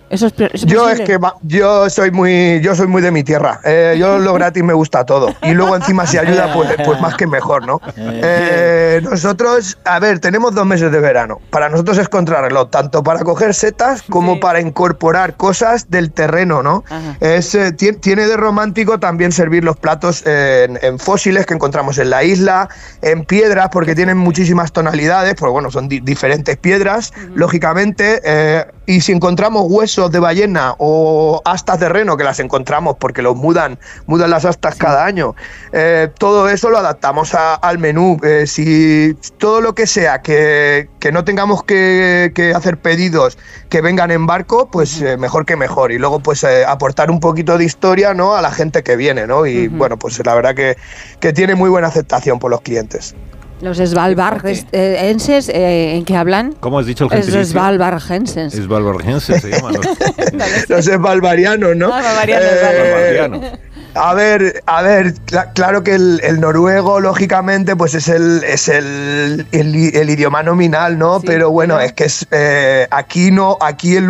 [0.10, 3.12] Eso es, pre- eso es Yo es que yo soy muy yo soy muy de
[3.12, 3.60] mi tierra.
[3.66, 7.16] Eh, yo lo gratis me gusta todo y luego encima si ayuda pues, pues más
[7.16, 7.82] que mejor, ¿no?
[7.98, 11.40] Eh, nosotros a ver tenemos dos meses de verano.
[11.50, 14.40] Para nosotros es contrarreloj tanto para coger setas como Sí.
[14.40, 16.84] para incorporar cosas del terreno, ¿no?
[16.90, 17.18] Ajá.
[17.20, 21.98] Es, eh, tie- tiene de romántico también servir los platos en, en fósiles que encontramos
[21.98, 22.70] en la isla,
[23.02, 29.02] en piedras, porque tienen muchísimas tonalidades, porque bueno, son di- diferentes piedras, lógicamente, eh, y
[29.02, 33.80] si encontramos huesos de ballena o astas de reno, que las encontramos porque los mudan,
[34.06, 35.36] mudan las astas cada año,
[35.72, 38.18] eh, todo eso lo adaptamos a- al menú.
[38.24, 43.38] Eh, si todo lo que sea que, que no tengamos que, que hacer pedidos
[43.70, 45.92] que vengan en barco, pues eh, mejor que mejor.
[45.92, 48.36] Y luego, pues aportar un poquito de historia ¿no?
[48.36, 49.46] a la gente que viene, ¿no?
[49.48, 50.78] Y bueno, pues la verdad que,
[51.20, 53.16] que tiene muy buena aceptación por los clientes.
[53.62, 56.54] Los svalbargenses, eh, ¿en qué hablan?
[56.60, 57.44] ¿Cómo has dicho el gentilicio?
[57.46, 58.54] svalbargenses.
[58.54, 59.72] Es valvargense, se llama.
[59.74, 59.80] ¿no?
[60.70, 61.90] Los es balvarianos, ¿no?
[61.92, 63.52] Ah, Eh.
[63.96, 68.68] A ver, a ver, cla- claro que el, el noruego, lógicamente, pues es el, es
[68.68, 71.20] el, el idioma nominal, ¿no?
[71.20, 74.10] Sí, pero bueno, es que es, eh, aquí no, aquí el,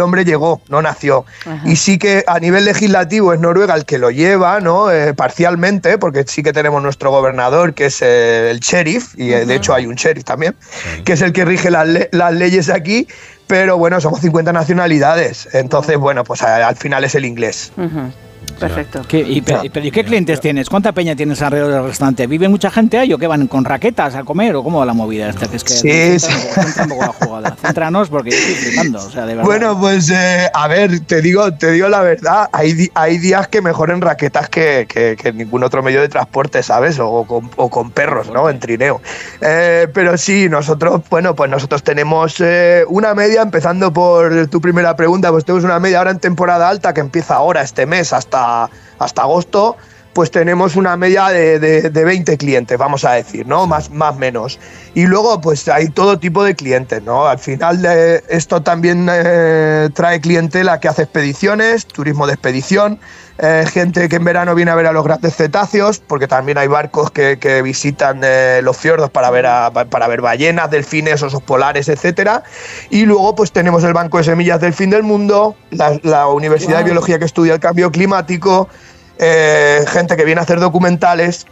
[0.00, 1.24] hombre llegó, no nació.
[1.46, 1.62] Ajá.
[1.64, 4.90] Y sí que a nivel legislativo es Noruega el que lo lleva, ¿no?
[4.90, 9.54] Eh, parcialmente, porque sí que tenemos nuestro gobernador, que es eh, el sheriff, y de
[9.54, 10.54] hecho hay un sheriff también,
[11.04, 13.08] que es el que rige las, le- las leyes aquí.
[13.46, 15.48] Pero bueno, somos 50 nacionalidades.
[15.52, 17.72] Entonces, bueno, pues al final es el inglés.
[18.58, 19.02] Perfecto.
[19.08, 20.68] ¿Qué, y, pero, pero, ¿y qué clientes tienes?
[20.68, 22.26] ¿Cuánta peña tienes alrededor del restaurante?
[22.26, 24.92] ¿Vive mucha gente ahí o qué van con raquetas a comer o cómo va la
[24.94, 25.46] movida esta?
[25.48, 26.32] Que es que Sí, sí.
[26.82, 27.56] un poco la jugada.
[27.62, 29.44] Céntranos porque estoy flipando, o sea, de verdad.
[29.44, 33.60] Bueno, pues eh, a ver, te digo, te digo la verdad, hay, hay días que
[33.62, 36.98] mejoren raquetas que, que- que ningún otro medio de transporte, ¿sabes?
[37.00, 38.48] O, con, o con perros, ¿no?
[38.48, 39.00] En trineo.
[39.40, 44.94] Eh, pero sí, nosotros, bueno, pues nosotros tenemos eh, una media, empezando por tu primera
[44.96, 48.41] pregunta, pues tenemos una media ahora en temporada alta que empieza ahora, este mes, hasta,
[48.98, 49.76] hasta agosto.
[50.12, 53.66] Pues tenemos una media de, de, de 20 clientes, vamos a decir, ¿no?
[53.66, 54.58] Más, más menos.
[54.94, 57.26] Y luego, pues hay todo tipo de clientes, ¿no?
[57.26, 63.00] Al final, de esto también eh, trae clientela que hace expediciones, turismo de expedición,
[63.38, 66.66] eh, gente que en verano viene a ver a los grandes cetáceos, porque también hay
[66.68, 71.42] barcos que, que visitan eh, los fiordos para ver, a- para ver ballenas, delfines, osos
[71.42, 72.42] polares, etcétera.
[72.90, 76.78] Y luego, pues tenemos el Banco de Semillas del Fin del Mundo, la, la Universidad
[76.78, 78.68] de Biología que estudia el cambio climático,
[79.18, 81.46] eh, gente que viene a hacer documentales.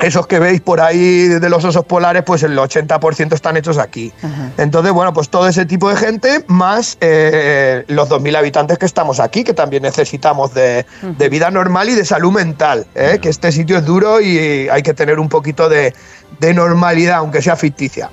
[0.00, 4.10] Esos que veis por ahí de los osos polares, pues el 80% están hechos aquí.
[4.56, 9.20] Entonces, bueno, pues todo ese tipo de gente, más eh, los 2.000 habitantes que estamos
[9.20, 13.18] aquí, que también necesitamos de, de vida normal y de salud mental, ¿eh?
[13.20, 15.94] que este sitio es duro y hay que tener un poquito de,
[16.38, 18.10] de normalidad, aunque sea ficticia.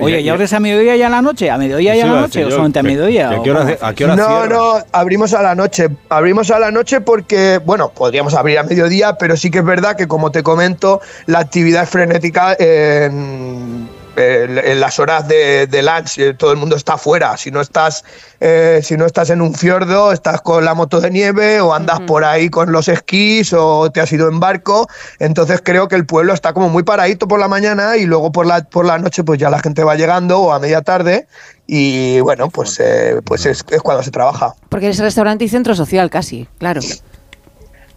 [0.00, 1.50] Oye, ¿y abres a mediodía y a la noche?
[1.50, 3.30] ¿A mediodía y a la noche o solamente a mediodía?
[3.30, 4.46] ¿A qué hora, a qué hora No, cierra?
[4.56, 5.88] no, abrimos a la noche.
[6.08, 9.96] Abrimos a la noche porque, bueno, podríamos abrir a mediodía, pero sí que es verdad
[9.96, 15.82] que, como te comento, la actividad es frenética en, eh, en las horas de, de
[15.82, 17.36] lunch eh, todo el mundo está afuera.
[17.36, 18.04] Si no estás,
[18.40, 22.00] eh, si no estás en un fiordo, estás con la moto de nieve o andas
[22.00, 24.88] por ahí con los esquís o te has ido en barco.
[25.18, 28.46] Entonces creo que el pueblo está como muy paradito por la mañana y luego por
[28.46, 31.26] la, por la noche pues ya la gente va llegando o a media tarde
[31.70, 34.54] y bueno, pues, eh, pues es, es cuando se trabaja.
[34.70, 36.80] Porque es restaurante y centro social casi, claro.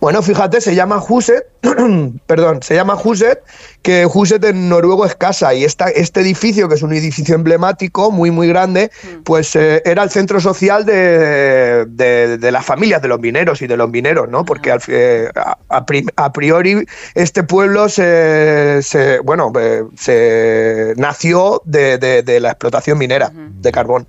[0.01, 1.45] Bueno, fíjate, se llama Huset,
[2.25, 3.43] perdón, se llama Huset,
[3.83, 8.09] que Huset en noruego es casa y esta, este edificio, que es un edificio emblemático,
[8.09, 8.89] muy, muy grande,
[9.23, 13.67] pues eh, era el centro social de, de- de las familias de los mineros y
[13.67, 14.43] de los mineros, ¿no?
[14.43, 15.29] Porque al fi- eh,
[15.69, 16.83] a, priori
[17.13, 24.07] este pueblo se, se- bueno, eh, se nació de- de la explotación minera de carbón.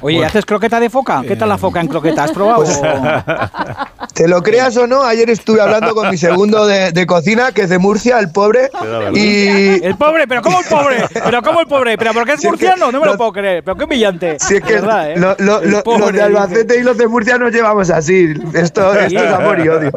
[0.00, 1.22] Oye, ¿haces croqueta de foca?
[1.26, 2.24] ¿Qué tal la foca en croqueta?
[2.24, 2.64] ¿Has probado?
[2.64, 2.80] Pues
[4.14, 7.62] Te lo creas o no, ayer estuve hablando con mi segundo de, de cocina, que
[7.62, 8.70] es de Murcia, el pobre,
[9.14, 11.04] y El pobre, pero ¿cómo el pobre?
[11.12, 11.98] ¿Pero cómo el pobre?
[11.98, 12.90] ¿Pero por qué es Si es que murciano?
[12.92, 13.62] No me lo puedo creer.
[13.62, 14.38] ¿Pero qué humillante?
[14.40, 15.16] si es que verdad, ¿eh?
[15.18, 18.32] lo- lo- El lo- pobre, los de Albacete y los de Murcia nos llevamos así.
[18.54, 19.90] Esto, esto es amor y odio.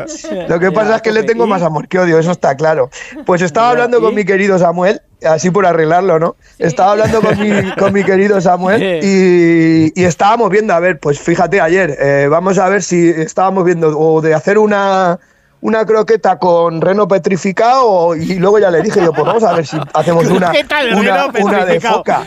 [0.48, 2.90] Lo que pasa es que le tengo más amor que odio, eso está claro.
[3.26, 6.36] Pues estaba hablando con mi querido Samuel, así por arreglarlo, ¿no?
[6.58, 11.20] Estaba hablando con mi, con mi querido Samuel y, y estábamos viendo, a ver, pues
[11.20, 15.20] fíjate, ayer, eh, vamos a ver si estábamos viendo o de hacer una,
[15.62, 19.66] una croqueta con reno petrificado y luego ya le dije yo, pues vamos a ver
[19.68, 21.98] si hacemos una, Croqueta de una, reno una de petrificado.
[21.98, 22.24] foca.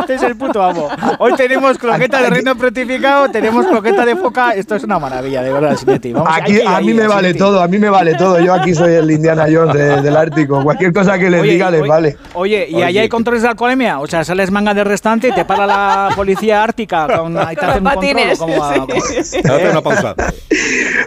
[0.00, 0.88] Este es el puto amo.
[1.18, 4.54] Hoy tenemos croqueta de reino petrificado, tenemos croqueta de foca.
[4.54, 6.12] Esto es una maravilla, de verdad, Sinetti.
[6.12, 8.38] Vamos, Aquí, a ahí, mí me vale todo, a mí me vale todo.
[8.40, 10.62] Yo aquí soy el Indiana Jones de- del Ártico.
[10.62, 12.16] Cualquier cosa que les Oye, diga les oye, vale.
[12.34, 13.98] Oye, ¿y Oye, allá hay controles de alcoholemia?
[14.00, 17.66] O sea, sales manga del restante y te para la policía ártica con, ahí te
[17.66, 18.10] hacen un control.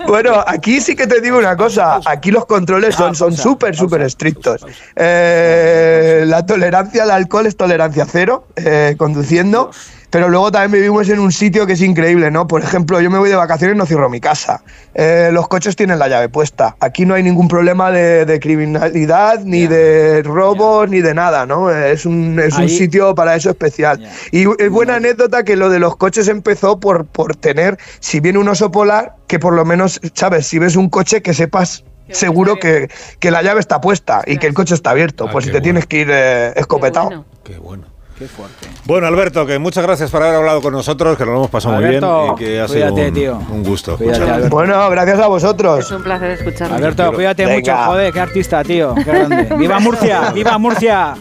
[0.08, 2.00] Bueno, aquí sí que te digo una cosa.
[2.06, 4.66] Aquí los controles son son pausa, súper, pausa, súper estrictos.
[4.96, 9.72] Eh, la tolerancia al alcohol es tolerancia cero, eh, conduciendo.
[10.14, 12.46] Pero luego también vivimos en un sitio que es increíble, ¿no?
[12.46, 14.62] Por ejemplo, yo me voy de vacaciones y no cierro mi casa.
[14.94, 16.76] Eh, los coches tienen la llave puesta.
[16.82, 21.72] Aquí no hay ningún problema de, de criminalidad, ni de robos, ni de nada, ¿no?
[21.72, 24.08] Es un, es un sitio para eso especial.
[24.32, 28.38] Y es buena anécdota que lo de los coches empezó por, por tener, si viene
[28.38, 30.46] un oso polar, que por lo menos, ¿sabes?
[30.46, 34.46] Si ves un coche, que sepas seguro que, que la llave está puesta y que
[34.46, 35.26] el coche está abierto.
[35.28, 37.08] Ah, pues si te tienes que ir eh, escopetado.
[37.08, 37.26] Bueno.
[37.44, 37.93] Qué bueno.
[38.18, 38.68] Qué fuerte.
[38.86, 41.76] Bueno, Alberto, que muchas gracias por haber hablado con nosotros, que nos lo hemos pasado
[41.78, 43.40] Alberto, muy bien y que ha sido cuídate, un, tío.
[43.52, 43.98] un gusto.
[43.98, 44.50] Cuídate.
[44.50, 45.80] Bueno, gracias a vosotros.
[45.80, 46.76] Es un placer escucharlo.
[46.76, 47.76] Alberto, cuídate Venga.
[47.76, 48.94] mucho, joder, qué artista, tío.
[48.96, 49.56] Qué grande.
[49.58, 50.32] ¡Viva Murcia!
[50.32, 51.16] ¡Viva Murcia!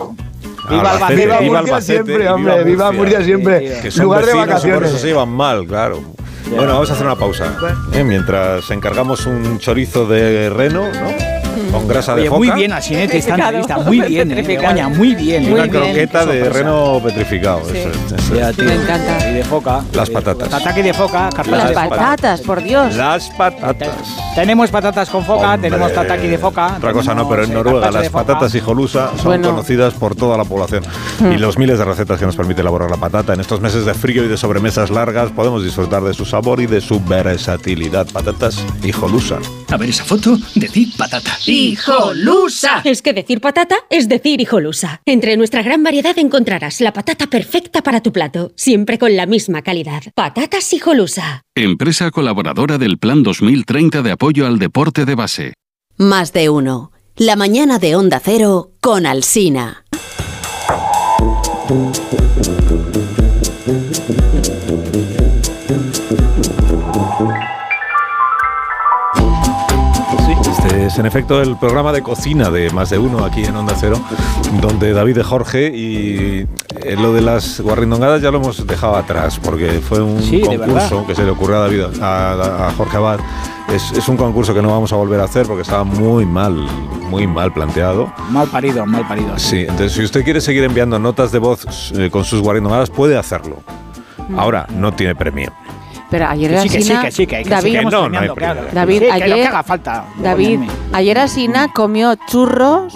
[0.68, 1.16] ¡Viva Albacete!
[1.24, 2.52] Viva viva Murcia Albacete siempre, hombre.
[2.56, 3.22] viva Viva Murcia.
[3.24, 3.80] Siempre.
[3.80, 5.00] Que son Lugar de vecinos y por eso vacaciones.
[5.00, 6.00] se llevan mal, claro.
[6.50, 7.46] Bueno, vamos a hacer una pausa.
[7.94, 8.04] ¿eh?
[8.04, 11.31] Mientras encargamos un chorizo de reno, ¿no?
[11.72, 12.38] Con grasa de Oye, foca.
[12.38, 13.78] muy bien, Asinete, esta entrevista.
[13.78, 14.42] Muy bien, eh.
[14.42, 15.42] Begoña, muy bien.
[15.44, 15.70] Y una bien.
[15.70, 17.62] croqueta de reno petrificado.
[17.70, 17.78] Sí.
[17.78, 18.56] eso es, eso Ya, es.
[18.56, 18.64] tío.
[18.66, 19.30] Me encanta.
[19.30, 19.82] Y de foca.
[19.94, 20.48] Las de patatas.
[20.50, 21.88] Tataki de foca, Las de foca.
[21.88, 22.94] patatas, por Dios.
[22.94, 23.90] Las patatas.
[24.34, 26.74] Tenemos patatas con foca, Hombre, tenemos tataki de foca.
[26.76, 29.48] Otra cosa no, pero en eh, Noruega de las patatas hijolusa son Bueno.
[29.50, 30.84] conocidas por toda la población.
[31.20, 33.94] Y los miles de recetas que nos permite elaborar la patata en estos meses de
[33.94, 38.06] frío y de sobremesas largas podemos disfrutar de su sabor y de su versatilidad.
[38.12, 39.38] Patatas hijolusa.
[39.70, 41.30] A ver esa foto, decid patata.
[41.62, 42.80] ¡Hijolusa!
[42.82, 45.00] Es que decir patata es decir hijolusa.
[45.06, 49.62] Entre nuestra gran variedad encontrarás la patata perfecta para tu plato, siempre con la misma
[49.62, 50.02] calidad.
[50.16, 51.42] Patatas hijolusa.
[51.54, 55.54] Empresa colaboradora del Plan 2030 de apoyo al deporte de base.
[55.96, 56.90] Más de uno.
[57.14, 59.84] La mañana de Onda Cero con Alsina.
[70.92, 73.98] Es en efecto el programa de cocina de más de uno aquí en Onda Cero,
[74.60, 76.46] donde David de Jorge y
[76.84, 81.06] eh, lo de las guarrindongadas ya lo hemos dejado atrás, porque fue un Sí, concurso
[81.06, 83.20] que se le ocurrió a David, a, a Jorge Abad.
[83.72, 86.54] Es, es un concurso que no vamos a volver a hacer porque estaba muy mal,
[87.08, 88.12] muy mal planteado.
[88.30, 89.38] Mal parido, mal parido.
[89.38, 93.16] Sí, entonces si usted quiere seguir enviando notas de voz eh, con sus guarrindongadas, puede
[93.16, 93.62] hacerlo.
[94.36, 95.52] Ahora, no tiene premio.
[96.12, 97.96] Pero ayer Que era sí, que sí, Sina- que sí, que, que David, sigamos Que
[97.96, 98.54] no, no hay premiando, premio.
[98.62, 98.68] claro.
[98.74, 100.04] David, Sí, que lo ayer- que haga falta.
[100.18, 100.60] David,
[100.92, 102.92] ayer Asina comió churros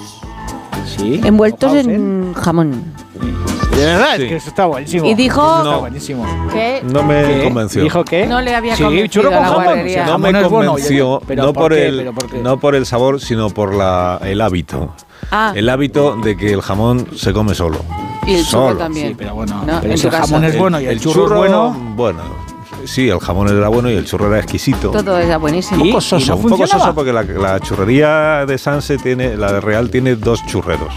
[0.97, 1.95] Sí, envueltos mojaos, ¿eh?
[1.95, 2.85] en jamón.
[3.75, 4.23] De verdad, Sí.
[4.23, 5.07] es que eso está buenísimo.
[5.07, 5.81] Y dijo- está No.
[5.81, 6.27] buenísimo.
[6.53, 7.45] Que No me ¿Qué?
[7.45, 7.83] convenció.
[7.83, 8.27] ¿Dijo qué?
[8.27, 9.65] No le había sí, convencido churro con la jamón.
[9.65, 10.07] guardería.
[10.07, 11.87] No me convenció, pero no por, qué?
[11.87, 12.39] el, ¿Pero por qué?
[12.39, 14.95] no por el sabor, sino por la, el hábito.
[15.31, 15.53] Ah.
[15.55, 17.79] El hábito de que el jamón se come solo.
[18.27, 18.77] Y el churro Solo.
[18.79, 19.09] también.
[19.09, 21.77] Sí, pero bueno, No, pero en el jamón es bueno y el, churro, es bueno.
[21.97, 22.21] Bueno,
[22.87, 24.91] sí, el jamón era bueno y el churro era exquisito.
[24.91, 25.83] Todo era buenísimo.
[25.83, 29.53] Un poco soso, no un poco soso porque la, la churrería de Sanse tiene, la
[29.53, 30.95] de Real tiene dos churreros.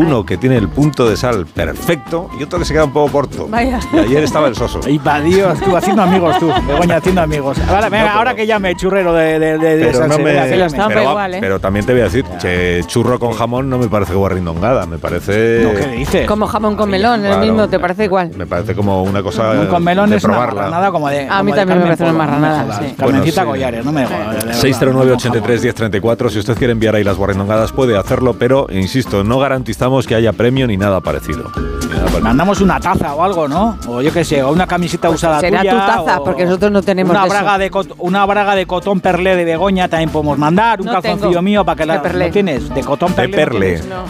[0.00, 3.12] Uno que tiene el punto de sal perfecto y otro que se queda un poco
[3.12, 3.46] corto.
[3.48, 3.78] Vaya.
[3.92, 4.80] Y ayer estaba el soso.
[4.88, 7.58] Y va Dios, tú haciendo amigos tú, Begoña haciendo amigos.
[7.68, 11.34] Ahora, venga, pero- ahora que llame churrero de, de, de, de Pero, no me, igual,
[11.34, 11.38] ¿eh?
[11.40, 14.98] pero también te voy a decir, che, churro con jamón no me parece guarrindongada, me
[14.98, 15.60] parece...
[15.62, 16.26] No, ¿qué dices?
[16.26, 18.30] Como jamón con melón, el Claro, mismo, ¿te parece igual?
[18.36, 20.60] Me parece como una cosa Un con melón de es una probarla.
[20.62, 21.26] marranada como de.
[21.28, 22.94] A mí también me parece una me marranada, sí.
[22.96, 23.44] Carmencita.
[23.44, 24.44] Collares, no me jodas.
[24.44, 24.60] de verdad.
[24.62, 30.14] 609-83-1034, si usted quiere enviar ahí las guarrindongadas puede hacerlo, pero insisto, no garantizamos que
[30.14, 31.50] haya premio ni nada parecido.
[31.56, 32.20] Ni nada parecido.
[32.20, 33.76] Mandamos una taza o algo, ¿no?
[33.88, 35.70] O yo qué sé, o una camiseta usada será tuya.
[35.72, 37.34] tu taza, o porque nosotros no tenemos una de eso.
[37.36, 40.80] braga de cot- una braga de cotón perlé de Begoña también podemos mandar.
[40.80, 42.26] Un No calzoncillo tengo mío para que la de perlé.
[42.26, 43.80] ¿no tienes de cotón De perlé.
[43.88, 44.04] No.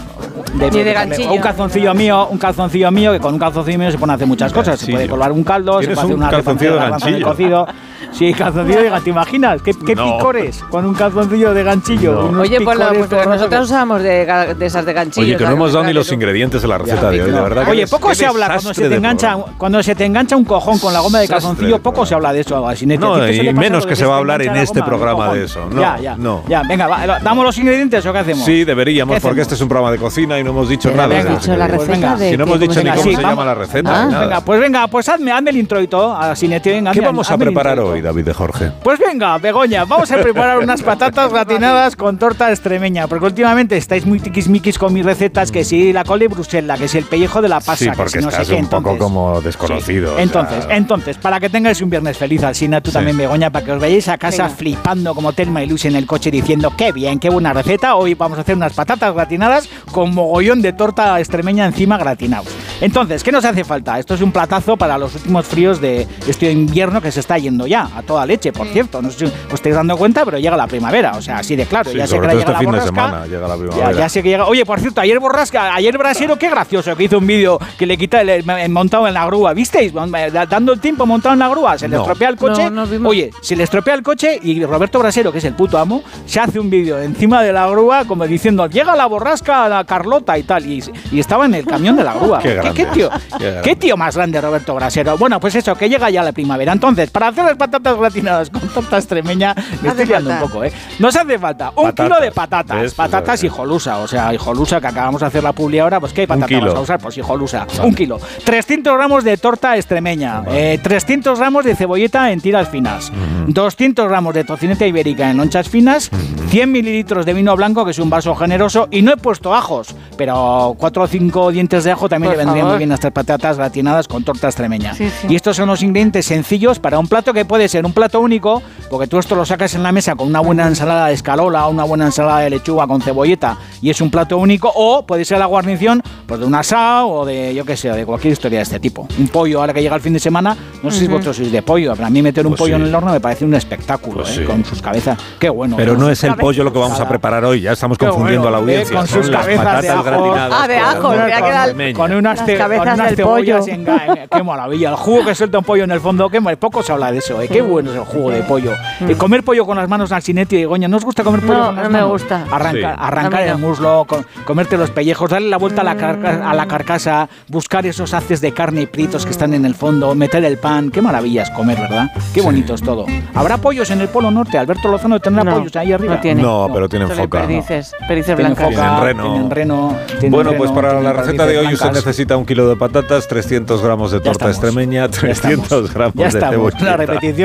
[0.59, 0.93] De, Ni de perlé.
[0.93, 1.31] ganchillo.
[1.31, 4.27] O un calzoncillo mío, un calzoncillo mío que con un calzoncillo mío se pueden hacer
[4.27, 4.79] muchas cosas.
[4.81, 7.27] Se puede colar un caldo, se ¿Tienes puede hacer un una calzoncillo de garbanzo ganchillo?
[7.29, 7.67] cocido.
[8.13, 9.05] Sí, calzoncillo de ganchillo.
[9.05, 9.63] ¿Te imaginas?
[9.63, 10.17] ¿Qué, qué No.
[10.17, 12.31] picores con un calzoncillo de ganchillo?
[12.31, 12.41] No.
[12.41, 15.27] Oye, pues, pues nosotros usábamos de, esas de ganchillo.
[15.27, 17.69] Oye, que no hemos dado ni los ingredientes de la receta de hoy, de verdad.
[17.69, 20.93] Oye, poco se habla cuando se, te engancha, cuando se te engancha un cojón con
[20.93, 22.61] la goma de calzoncillo, de poco se habla de eso.
[22.61, 25.45] No, ¿A ti te y menos que se va a hablar en este programa de
[25.45, 25.69] eso.
[25.71, 26.43] No, ya, ya, no.
[26.49, 26.63] ya.
[26.63, 28.45] Venga, ¿damos los ingredientes o qué hacemos?
[28.45, 31.09] Sí, deberíamos, ¿Qué porque este es un programa de cocina y no hemos dicho nada.
[31.09, 34.03] de Si no hemos dicho ni cómo se llama la receta.
[34.03, 34.21] Ah.
[34.21, 36.93] Venga, pues venga, pues hazme, hazme el intro y todo, a Sinete, venga.
[36.93, 38.73] ¿Qué vamos a preparar hoy, David de Jorge?
[38.83, 44.07] Pues venga, Begoña, vamos a preparar unas patatas gratinadas con torta extremeña, porque últimamente estáis
[44.07, 47.43] muy tiquismiquis con mis recetas, que si la col de Bruselas, que si el pellejo
[47.43, 49.41] de la pasa, Sí, que porque si no sé estás qué, un poco entonces- como
[49.41, 50.13] desconocido.
[50.13, 52.95] o sea, Entonces, entonces, para que tengáis un viernes feliz, Alsina, tú Sí.
[52.95, 54.57] también, Begoña, para que os vayáis a casa Venga.
[54.57, 57.95] flipando como Telma y Lucy en el coche diciendo qué bien, qué buena receta.
[57.97, 62.49] Hoy vamos a hacer unas patatas gratinadas con mogollón de torta extremeña encima gratinados.
[62.81, 63.99] Entonces, ¿qué nos hace falta?
[63.99, 67.67] Esto es un platazo para los últimos fríos de este invierno que se está yendo
[67.67, 69.01] ya, a toda leche, por cierto.
[69.03, 71.67] No sé si os estáis dando cuenta, pero llega la primavera, o sea, así de
[71.67, 71.91] claro.
[71.91, 73.61] Sí, ya sé que todo llega este la fin de borrasca, semana llega la ya,
[73.61, 73.93] primavera.
[73.93, 74.47] ya sé que llega.
[74.47, 77.97] Oye, por cierto, ayer Borrasca, ayer Brasero, qué gracioso que hizo un vídeo que le
[77.97, 79.53] quita el, el- montado en la grúa.
[79.55, 79.93] ¿Visteis?
[79.93, 81.79] Dando el tiempo montado en la grúa.
[81.79, 82.03] Se le No.
[82.03, 82.71] estropea el coche.
[82.71, 83.09] No, no.
[83.09, 86.41] Oye, se le estropea el coche y Roberto Brasero, que es el puto amo, se
[86.41, 90.39] hace un vídeo encima de la grúa como diciendo, llega la borrasca a la Carlota
[90.39, 90.65] y tal.
[90.67, 92.39] Y, y estaba en el camión de la grúa.
[92.43, 92.87] Qué grande.
[92.87, 93.11] tío?
[93.39, 93.61] Qué.
[93.63, 95.17] ¿Qué tío más grande, Roberto Brasero?
[95.19, 96.73] Bueno, pues eso, que llega ya la primavera.
[96.73, 100.65] Entonces, para hacer las patatas gratinadas con torta extremeña, me Hace estoy liando un poco,
[100.65, 100.73] ¿eh?
[100.99, 102.07] Nos hace falta un Patatas.
[102.07, 102.77] kilo de patatas.
[102.77, 102.95] ¿Ves?
[102.95, 106.13] Pues, Patatas eh, hijolusa, o sea, hijolusa, que acabamos de hacer la publi ahora, pues
[106.13, 107.01] ¿qué patata vas a usar?
[107.01, 108.19] Pues hijolusa, un kilo.
[108.45, 113.11] 300 gramos de torta extremeña, eh, 300 gramos de cebolleta en tiras finas,
[113.47, 116.11] 200 gramos de tocineta ibérica en lonchas finas,
[116.51, 119.95] 100 mililitros de vino blanco, que es un vaso generoso, y no he puesto ajos,
[120.17, 122.73] pero 4 o 5 dientes de ajo también Por le vendrían favor.
[122.75, 124.95] muy bien a estas patatas gratinadas con torta extremeña.
[124.95, 125.27] Sí, sí.
[125.31, 128.63] Y estos son los ingredientes sencillos para un plato que puede ser un plato único,
[128.91, 131.71] porque tú esto lo sacas en la mesa con una buena ensalada de escalola o
[131.71, 135.39] una buena ensalada de lechuga con cebolleta y es un plato único, o puede ser
[135.39, 138.63] la guarnición pues de un asado o de, yo qué sé, de cualquier historia de
[138.65, 139.09] este tipo.
[139.19, 141.63] Un pollo, ahora que llega el fin de semana, no sé si vosotros sois de
[141.63, 142.83] pollo, pero a mí meter un Pues pollo sí.
[142.83, 144.41] en el horno me parece un espectáculo, Pues ¿eh?
[144.41, 144.45] sí.
[144.45, 145.19] con sus cabezas.
[145.39, 145.77] Qué bueno.
[145.77, 148.43] Pero no es el pollo lo que vamos a preparar hoy, ya estamos Qué confundiendo
[148.51, 148.75] bueno, a la ¿eh?
[148.75, 148.97] audiencia.
[148.97, 150.03] Con Son sus las cabezas de patatas ajo.
[150.05, 150.59] gratinadas.
[150.63, 151.97] Ah, de con- ajo, me ha quedado- Extremeña.
[151.97, 153.73] Con unas, Las ce- cabezas con unas del cebollas pollo.
[153.73, 154.91] en en- Qué maravilla.
[154.91, 157.19] El jugo que suelta un pollo en el fondo, qué mal- poco se habla de
[157.19, 157.41] eso.
[157.41, 157.49] ¿eh?
[157.49, 158.73] Qué bueno es el jugo de pollo.
[159.01, 160.89] Eh, comer pollo con las manos al sinete y Goña.
[160.89, 162.11] ¿No os gusta comer pollo No, con las no me manos?
[162.23, 162.45] gusta.
[162.51, 162.99] Arranca- Sí.
[162.99, 166.67] Arrancar el muslo, co- comerte los pellejos, darle la vuelta a la, carca- a la
[166.67, 170.59] carcasa, buscar esos haces de carne y pritos que están en el fondo, meter el
[170.59, 170.91] pan.
[170.91, 172.09] Qué maravillas comer, ¿verdad?
[172.35, 173.07] Qué bonito es todo.
[173.35, 174.59] ¿Habrá pollos en el Polo Norte?
[174.59, 176.15] Alberto Lozano tendrá No, pollos ahí arriba.
[176.17, 176.43] no tiene.
[176.43, 177.41] No, pero tienen foca.
[177.41, 178.75] Perdices, perdices Tienen blancas.
[178.75, 179.33] foca, Tienen reno.
[179.33, 182.07] tienen reno, tienen Bueno, reno, pues para la receta de hoy perdices usted blancas.
[182.07, 184.57] necesita un kilo de patatas, 300 gramos de torta estamos.
[184.57, 185.95] extremeña, Ya 300 estamos.
[185.95, 186.53] gramos Ya de estamos.
[186.55, 186.85] cebolleta.
[186.85, 186.97] Una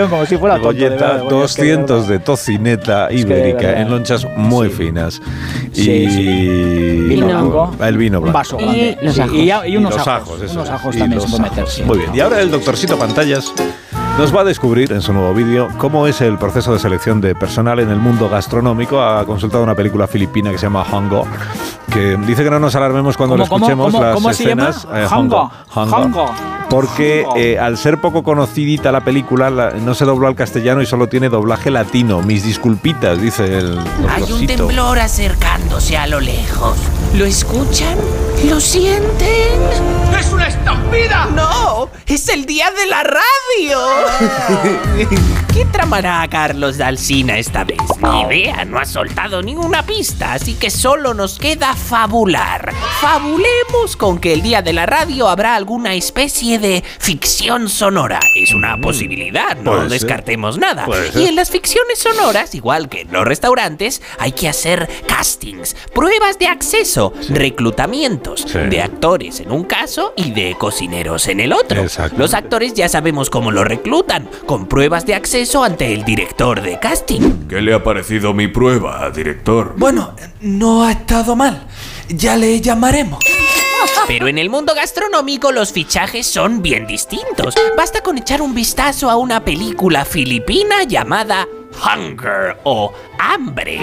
[0.05, 0.61] repetición como si fuera de
[1.29, 2.07] 200 verdad.
[2.07, 4.75] de tocineta Es que de ibérica en lonchas muy Sí.
[4.75, 5.21] finas.
[5.73, 6.25] Y Sí, sí.
[7.09, 7.71] vino.
[7.81, 8.37] El vino Un blanco.
[8.37, 8.97] vaso Y grande.
[9.01, 9.35] los Sí, ajos.
[9.35, 9.39] Y,
[9.69, 10.39] y Y unos los ajos.
[10.51, 11.85] unos ajos Y también los se pueden meter.
[11.85, 12.15] Muy bien.
[12.15, 13.51] Y ahora el doctorcito Pantallas
[14.17, 17.35] nos va a descubrir en su nuevo vídeo cómo es el proceso de selección de
[17.35, 19.01] personal en el mundo gastronómico.
[19.01, 21.25] Ha consultado una película filipina que se llama Hongo,
[21.91, 24.69] que dice que no nos alarmemos cuando ¿Cómo, lo escuchemos cómo, las cómo se llama?
[24.69, 24.87] escenas.
[25.11, 25.51] eh, Hongo.
[25.75, 25.95] Hongo.
[25.97, 26.33] Hongo.
[26.69, 30.85] Porque eh, al ser poco conocidita la película, la- no se dobló al castellano y
[30.87, 32.21] solo tiene doblaje latino.
[32.21, 33.77] Mis disculpitas, dice el
[34.09, 36.75] Hay un temblor acercándose a lo lejos.
[37.17, 37.97] ¿Lo escuchan?
[38.49, 39.61] ¿Lo sienten?
[40.19, 41.27] ¡Es una estampida!
[41.27, 43.79] No, es el día de la radio.
[45.55, 47.77] ¿Qué tramará a Carlos Dalsina esta vez?
[48.01, 52.73] Ni idea, no ha soltado ninguna pista, así que solo nos queda fabular.
[52.99, 58.19] Fabulemos con que el día de la radio habrá alguna especie de ficción sonora.
[58.35, 59.75] Es una posibilidad, no Mm.
[59.75, 59.99] Puede ser.
[60.01, 60.87] descartemos nada.
[61.15, 66.37] Y en las ficciones sonoras, igual que en los restaurantes, hay que hacer castings, pruebas
[66.37, 68.59] de acceso, reclutamientos Sí.
[68.59, 71.85] de actores en un caso y de cocineros en el otro.
[72.17, 76.79] Los actores ya sabemos cómo lo reclutan, con pruebas de acceso ante el director de
[76.79, 77.47] casting.
[77.47, 79.75] ¿Qué le ha parecido mi prueba, director?
[79.77, 81.67] Bueno, no ha estado mal.
[82.09, 83.19] Ya le llamaremos.
[84.07, 87.53] Pero en el mundo gastronómico los fichajes son bien distintos.
[87.77, 91.47] Basta con echar un vistazo a una película filipina llamada
[91.83, 93.79] Hunger o Hambre.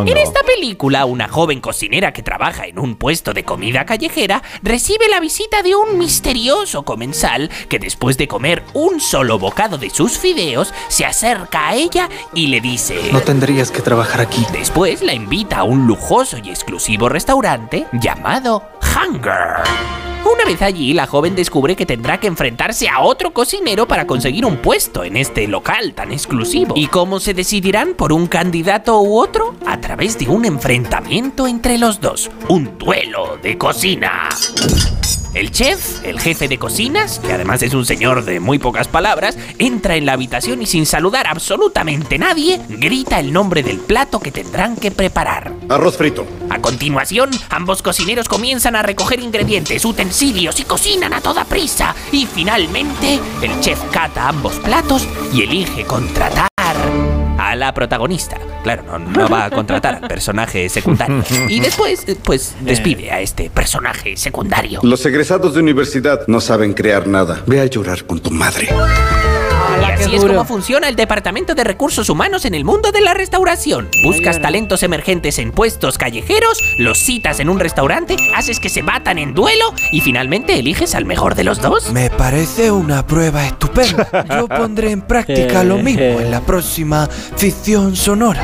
[0.00, 5.06] En esta película, una joven cocinera que trabaja en un puesto de comida callejera recibe
[5.08, 10.18] la visita de un misterioso comensal que después de comer un solo bocado de sus
[10.18, 13.10] fideos se acerca a ella y le dice...
[13.12, 14.46] No tendrías que trabajar aquí.
[14.52, 20.11] Después la invita a un lujoso y exclusivo restaurante llamado Hunger.
[20.24, 24.44] Una vez allí, la joven descubre que tendrá que enfrentarse a otro cocinero para conseguir
[24.44, 26.74] un puesto en este local tan exclusivo.
[26.76, 29.54] ¿Y cómo se decidirán por un candidato u otro?
[29.66, 32.30] A través de un enfrentamiento entre los dos.
[32.48, 34.28] Un duelo de cocina.
[35.34, 39.38] El chef, el jefe de cocinas, que además es un señor de muy pocas palabras,
[39.58, 44.20] entra en la habitación y sin saludar a absolutamente nadie, grita el nombre del plato
[44.20, 45.52] que tendrán que preparar.
[45.70, 46.26] Arroz frito.
[46.50, 51.94] A continuación, ambos cocineros comienzan a recoger ingredientes, utensilios y cocinan a toda prisa.
[52.12, 56.51] Y finalmente, el chef cata ambos platos y elige contratar
[57.56, 58.38] la protagonista.
[58.62, 61.22] Claro, no, no va a contratar al personaje secundario.
[61.48, 64.80] Y después, eh, pues, despide a este personaje secundario.
[64.82, 67.42] Los egresados de universidad no saben crear nada.
[67.46, 68.68] Ve a llorar con tu madre.
[69.82, 73.14] Y así es como funciona el Departamento de Recursos Humanos en el mundo de la
[73.14, 73.88] restauración.
[74.04, 79.18] Buscas talentos emergentes en puestos callejeros, los citas en un restaurante, haces que se batan
[79.18, 81.90] en duelo y finalmente eliges al mejor de los dos.
[81.90, 84.08] Me parece una prueba estupenda.
[84.30, 88.42] Yo pondré en práctica lo mismo en la próxima ficción sonora.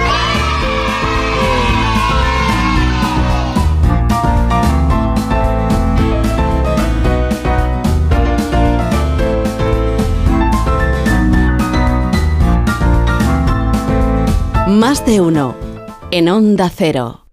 [14.79, 15.57] Más de uno.
[16.13, 17.25] En Onda Cero.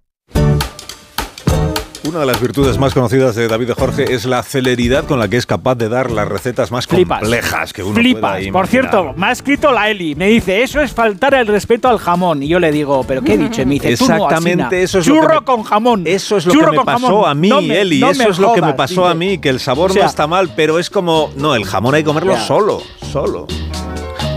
[2.07, 5.37] Una de las virtudes más conocidas de David Jorge es la celeridad con la que
[5.37, 7.19] es capaz de dar las recetas más Flipas.
[7.19, 8.37] complejas que uno Flipas.
[8.39, 10.15] pueda Por cierto, me ha escrito la Eli.
[10.15, 12.41] Me dice, eso es faltar el respeto al jamón.
[12.41, 13.61] Y yo le digo, ¿pero qué he dicho?
[13.61, 16.03] Y me dice, tú no, Exactamente eso es lo Churro que me- con jamón.
[16.07, 17.29] Eso es lo Churro que me con pasó jamón.
[17.29, 17.99] a mí, No me- Eli.
[17.99, 19.11] no eso es lo que me pasó dice.
[19.11, 21.65] a mí, que el sabor O sea, no está mal, pero es como, no, el
[21.65, 22.81] jamón hay que comerlo solo,
[23.11, 23.45] solo.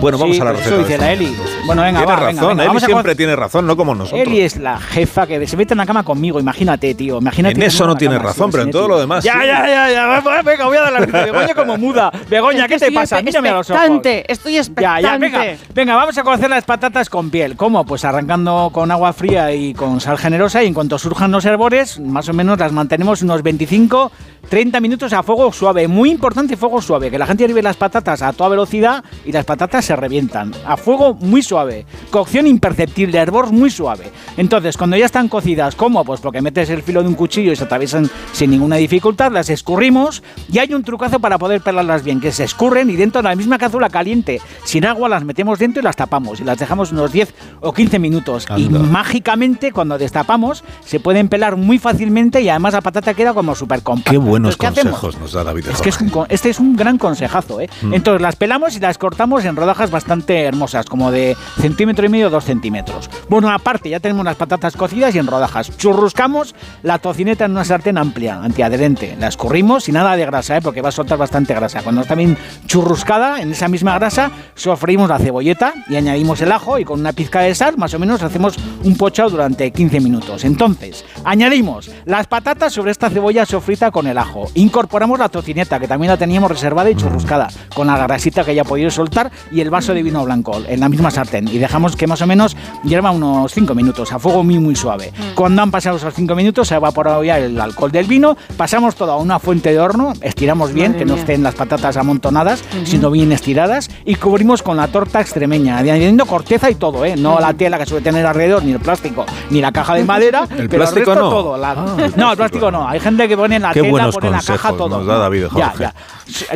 [0.00, 0.68] Bueno, vamos Sí, a la receta.
[0.76, 1.36] eso dice la Eli.
[1.66, 4.26] Bueno, venga, tiene va, venga, razón, venga, Eli vamos siempre tiene razón, no como nosotros.
[4.28, 7.18] Eli es la jefa que se mete en la cama conmigo, imagínate, tío.
[7.18, 8.88] Imagínate En eso no tiene cama razón, pero en todo tío.
[8.94, 9.46] lo demás Ya, sí.
[9.48, 10.42] ya, ya, ya.
[10.42, 11.24] Venga, voy a dar la risa.
[11.24, 12.12] Begoña como muda.
[12.30, 13.20] Begoña, ¿qué te pasa?
[13.22, 13.82] Mírame a los ojos.
[13.82, 15.02] expectante, estoy Ya, expectante.
[15.02, 17.56] ya, venga, venga, vamos a cocer las patatas con piel.
[17.56, 17.84] ¿Cómo?
[17.84, 21.98] Pues arrancando con agua fría y con sal generosa y en cuanto surjan los herbores,
[21.98, 24.12] más o menos las mantenemos unos 25,
[24.48, 25.88] 30 minutos a fuego suave.
[25.88, 29.44] Muy importante fuego suave, que la gente hierve las patatas a toda velocidad y las
[29.44, 30.52] patatas se revientan.
[30.66, 31.86] A fuego muy suave.
[32.10, 34.12] Cocción imperceptible, hervor muy suave.
[34.36, 36.04] Entonces, cuando ya están cocidas, ¿cómo?
[36.04, 39.48] Pues porque metes el filo de un cuchillo y se atraviesan sin ninguna dificultad, las
[39.48, 40.22] escurrimos
[40.52, 43.34] y hay un trucazo para poder pelarlas bien, que se escurren y dentro de la
[43.34, 47.10] misma cazuela caliente, sin agua, las metemos dentro y las tapamos y las dejamos unos
[47.10, 48.46] 10 o 15 minutos.
[48.58, 48.80] Y Anda.
[48.80, 53.82] mágicamente, cuando destapamos, se pueden pelar muy fácilmente y además la patata queda como súper
[53.82, 54.10] compacta.
[54.10, 55.00] Qué buenos Entonces, ¿qué hacemos?
[55.00, 57.70] consejos nos da David Es que es un este es un gran consejazo, ¿eh?
[57.80, 57.94] Mm.
[57.94, 62.30] Entonces las pelamos y las cortamos en rodajas bastante hermosas, como de centímetro y medio,
[62.30, 63.08] dos centímetros.
[63.28, 65.76] Bueno, aparte ya tenemos las patatas cocidas y en rodajas.
[65.76, 69.16] Churruscamos la tocineta en una sartén amplia, antiadherente.
[69.18, 70.60] La escurrimos y nada de grasa, ¿eh?
[70.60, 71.82] Porque va a soltar bastante grasa.
[71.82, 72.36] Cuando está bien
[72.66, 77.12] churruscada, en esa misma grasa, sofreímos la cebolleta y añadimos el ajo y con una
[77.12, 80.44] pizca de sal, más o menos hacemos un pochado durante 15 minutos.
[80.44, 84.48] Entonces, añadimos las patatas sobre esta cebolla sofrita con el ajo.
[84.54, 88.64] Incorporamos la tocineta, que también la teníamos reservada y churruscada, con la grasita que ya
[88.64, 91.48] podido soltar y el vaso de vino blanco en la misma sartén.
[91.48, 95.12] Y dejamos que más o menos hierva unos 5 minutos a fuego muy muy suave.
[95.34, 98.94] Cuando han pasado esos 5 minutos se ha evaporado ya el alcohol del vino, pasamos
[98.96, 101.20] todo a una fuente de horno, estiramos bien, Madre que no mía.
[101.22, 106.70] estén las patatas amontonadas, sino bien estiradas, y cubrimos con la torta extremeña, añadiendo corteza
[106.70, 107.16] y todo, ¿eh?
[107.16, 110.46] No la tela que suele tener alrededor, ni el plástico, ni la caja de madera,
[110.56, 111.30] ¿El pero plástico resto no?
[111.30, 111.56] todo.
[111.56, 112.70] la- Ah, el no, el plástico.
[112.70, 112.88] no.
[112.88, 114.88] Hay gente que pone la Qué tela, pone la caja, todo.
[114.98, 115.84] nos da David Ya, Jorge.
[115.84, 115.94] ya.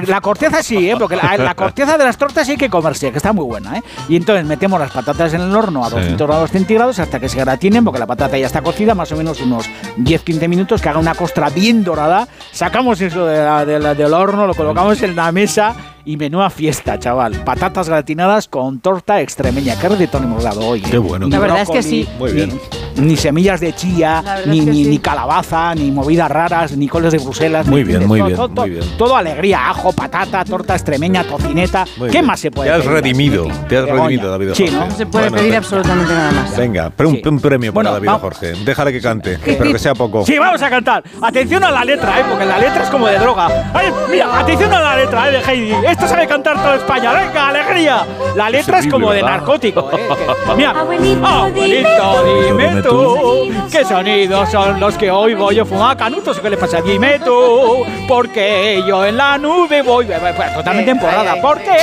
[0.06, 0.96] La corteza sí, ¿eh?
[0.98, 3.78] porque la, la corteza de las tortas hay que comerse, que está muy buena.
[3.78, 3.82] ¿eh?
[4.08, 5.94] Y entonces metemos las patatas en el horno a Sí.
[5.96, 9.16] 200 grados centígrados hasta que se gratinen, porque la patata ya está cocida, más o
[9.16, 12.28] menos unos 10-15 minutos, que haga una costra bien dorada.
[12.52, 15.74] Sacamos eso de la- de la- del horno, lo colocamos en la mesa
[16.04, 17.32] y menuda fiesta, chaval.
[17.44, 19.78] Patatas gratinadas con torta extremeña.
[19.78, 20.80] Qué recetón hemos dado hoy.
[20.80, 20.88] ¿eh?
[20.90, 21.26] Qué bueno.
[21.26, 22.08] Ni La verdad es que sí.
[22.18, 22.58] Muy bien.
[22.96, 24.90] Ni, ni semillas de chía, ni, es que ni, sí.
[24.90, 27.66] ni calabaza, ni movidas raras, ni coles de Bruselas.
[27.66, 28.98] Muy ni- bien, muy todo- bien, todo, muy todo- bien.
[28.98, 31.84] Todo alegría, ajo, patata, torta extremeña, tocineta.
[31.96, 32.26] Muy ¿Qué bien.
[32.26, 32.92] más se puede Te has pedir?
[32.92, 34.02] redimido, te has Begoña.
[34.08, 34.76] redimido, David Sí, Jorge.
[34.78, 34.86] ¿no?
[34.86, 36.56] No se puede Bueno, pedir absolutamente nada más.
[36.56, 37.22] Venga, pre- un, Sí.
[37.28, 38.20] un premio para Bueno, David vamos.
[38.22, 38.52] Jorge.
[38.64, 40.26] Déjale que cante, pero que sea poco.
[40.26, 41.02] Sí, vamos a cantar.
[41.22, 42.24] Atención a la letra, ¿eh?
[42.28, 43.70] porque la letra es como de droga.
[43.72, 45.32] Ay, mira, atención a la letra ¿eh?
[45.32, 45.72] de Heidi.
[45.92, 47.12] Esto sabe cantar toda España.
[47.12, 48.06] ¡Venga, alegría!
[48.34, 49.90] La letra es, como de narcótico.
[49.92, 50.08] ¿eh?
[50.46, 56.40] Que- mira, Abuelito, abuelito, dime tú, ¿qué sonidos son los que oigo yo fumar canutos?
[56.40, 56.80] ¿Qué le pasa?
[56.80, 60.06] Dime tú, porque yo en la nube voy.
[60.06, 61.40] Pues, Totalmente emporrada.
[61.42, 61.76] ¿Por qué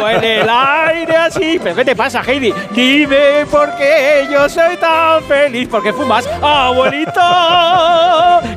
[0.00, 1.58] huele el aire así?
[1.62, 2.54] ¿Pero qué te pasa, Heidi?
[2.70, 5.68] Dime por qué yo soy tan feliz.
[5.68, 7.20] ¿Por qué fumas, abuelito?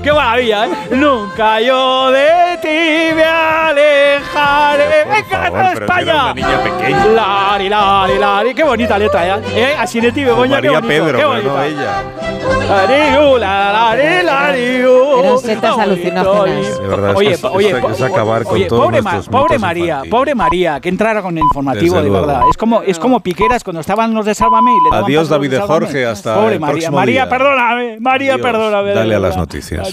[0.03, 0.70] ¡Qué maravilla, eh!
[0.91, 4.99] Nunca yo de ti me alejaré.
[5.06, 6.34] ¡Venga, si España!
[6.34, 7.06] niña pequeña.
[7.06, 8.54] Lari, lari, lari.
[8.56, 9.41] Qué bonita letra, ¿eh?
[9.56, 9.76] ¿Eh?
[9.78, 10.88] Así de ti, Begoña, qué María bonito.
[10.88, 11.54] Pedro, qué pero bonita.
[11.54, 12.04] no ella.
[13.39, 15.20] Lari, lariu.
[15.20, 16.26] Eran setas alucinógenas.
[16.26, 16.80] bonito.
[16.82, 19.56] De verdad, Oye, oye, esto es po- acabar con oye, todos pobre, Ma- nuestros pobre
[19.56, 20.12] mitos María, infantiles.
[20.12, 22.28] pobre María, que entrara con el informativo, Desde de luego.
[22.28, 22.41] verdad.
[22.50, 25.34] Es como, es como Piqueras cuando estaban los de Sálvame y le daban Adiós, paso
[25.34, 25.86] a los David de de Sálvame.
[25.86, 27.30] Jorge, hasta Pobre el María, próximo María, día.
[27.30, 28.45] perdóname, María, Adiós.
[28.45, 28.89] perdóname.
[28.89, 29.38] de Dale a las verdad.
[29.38, 29.88] noticias.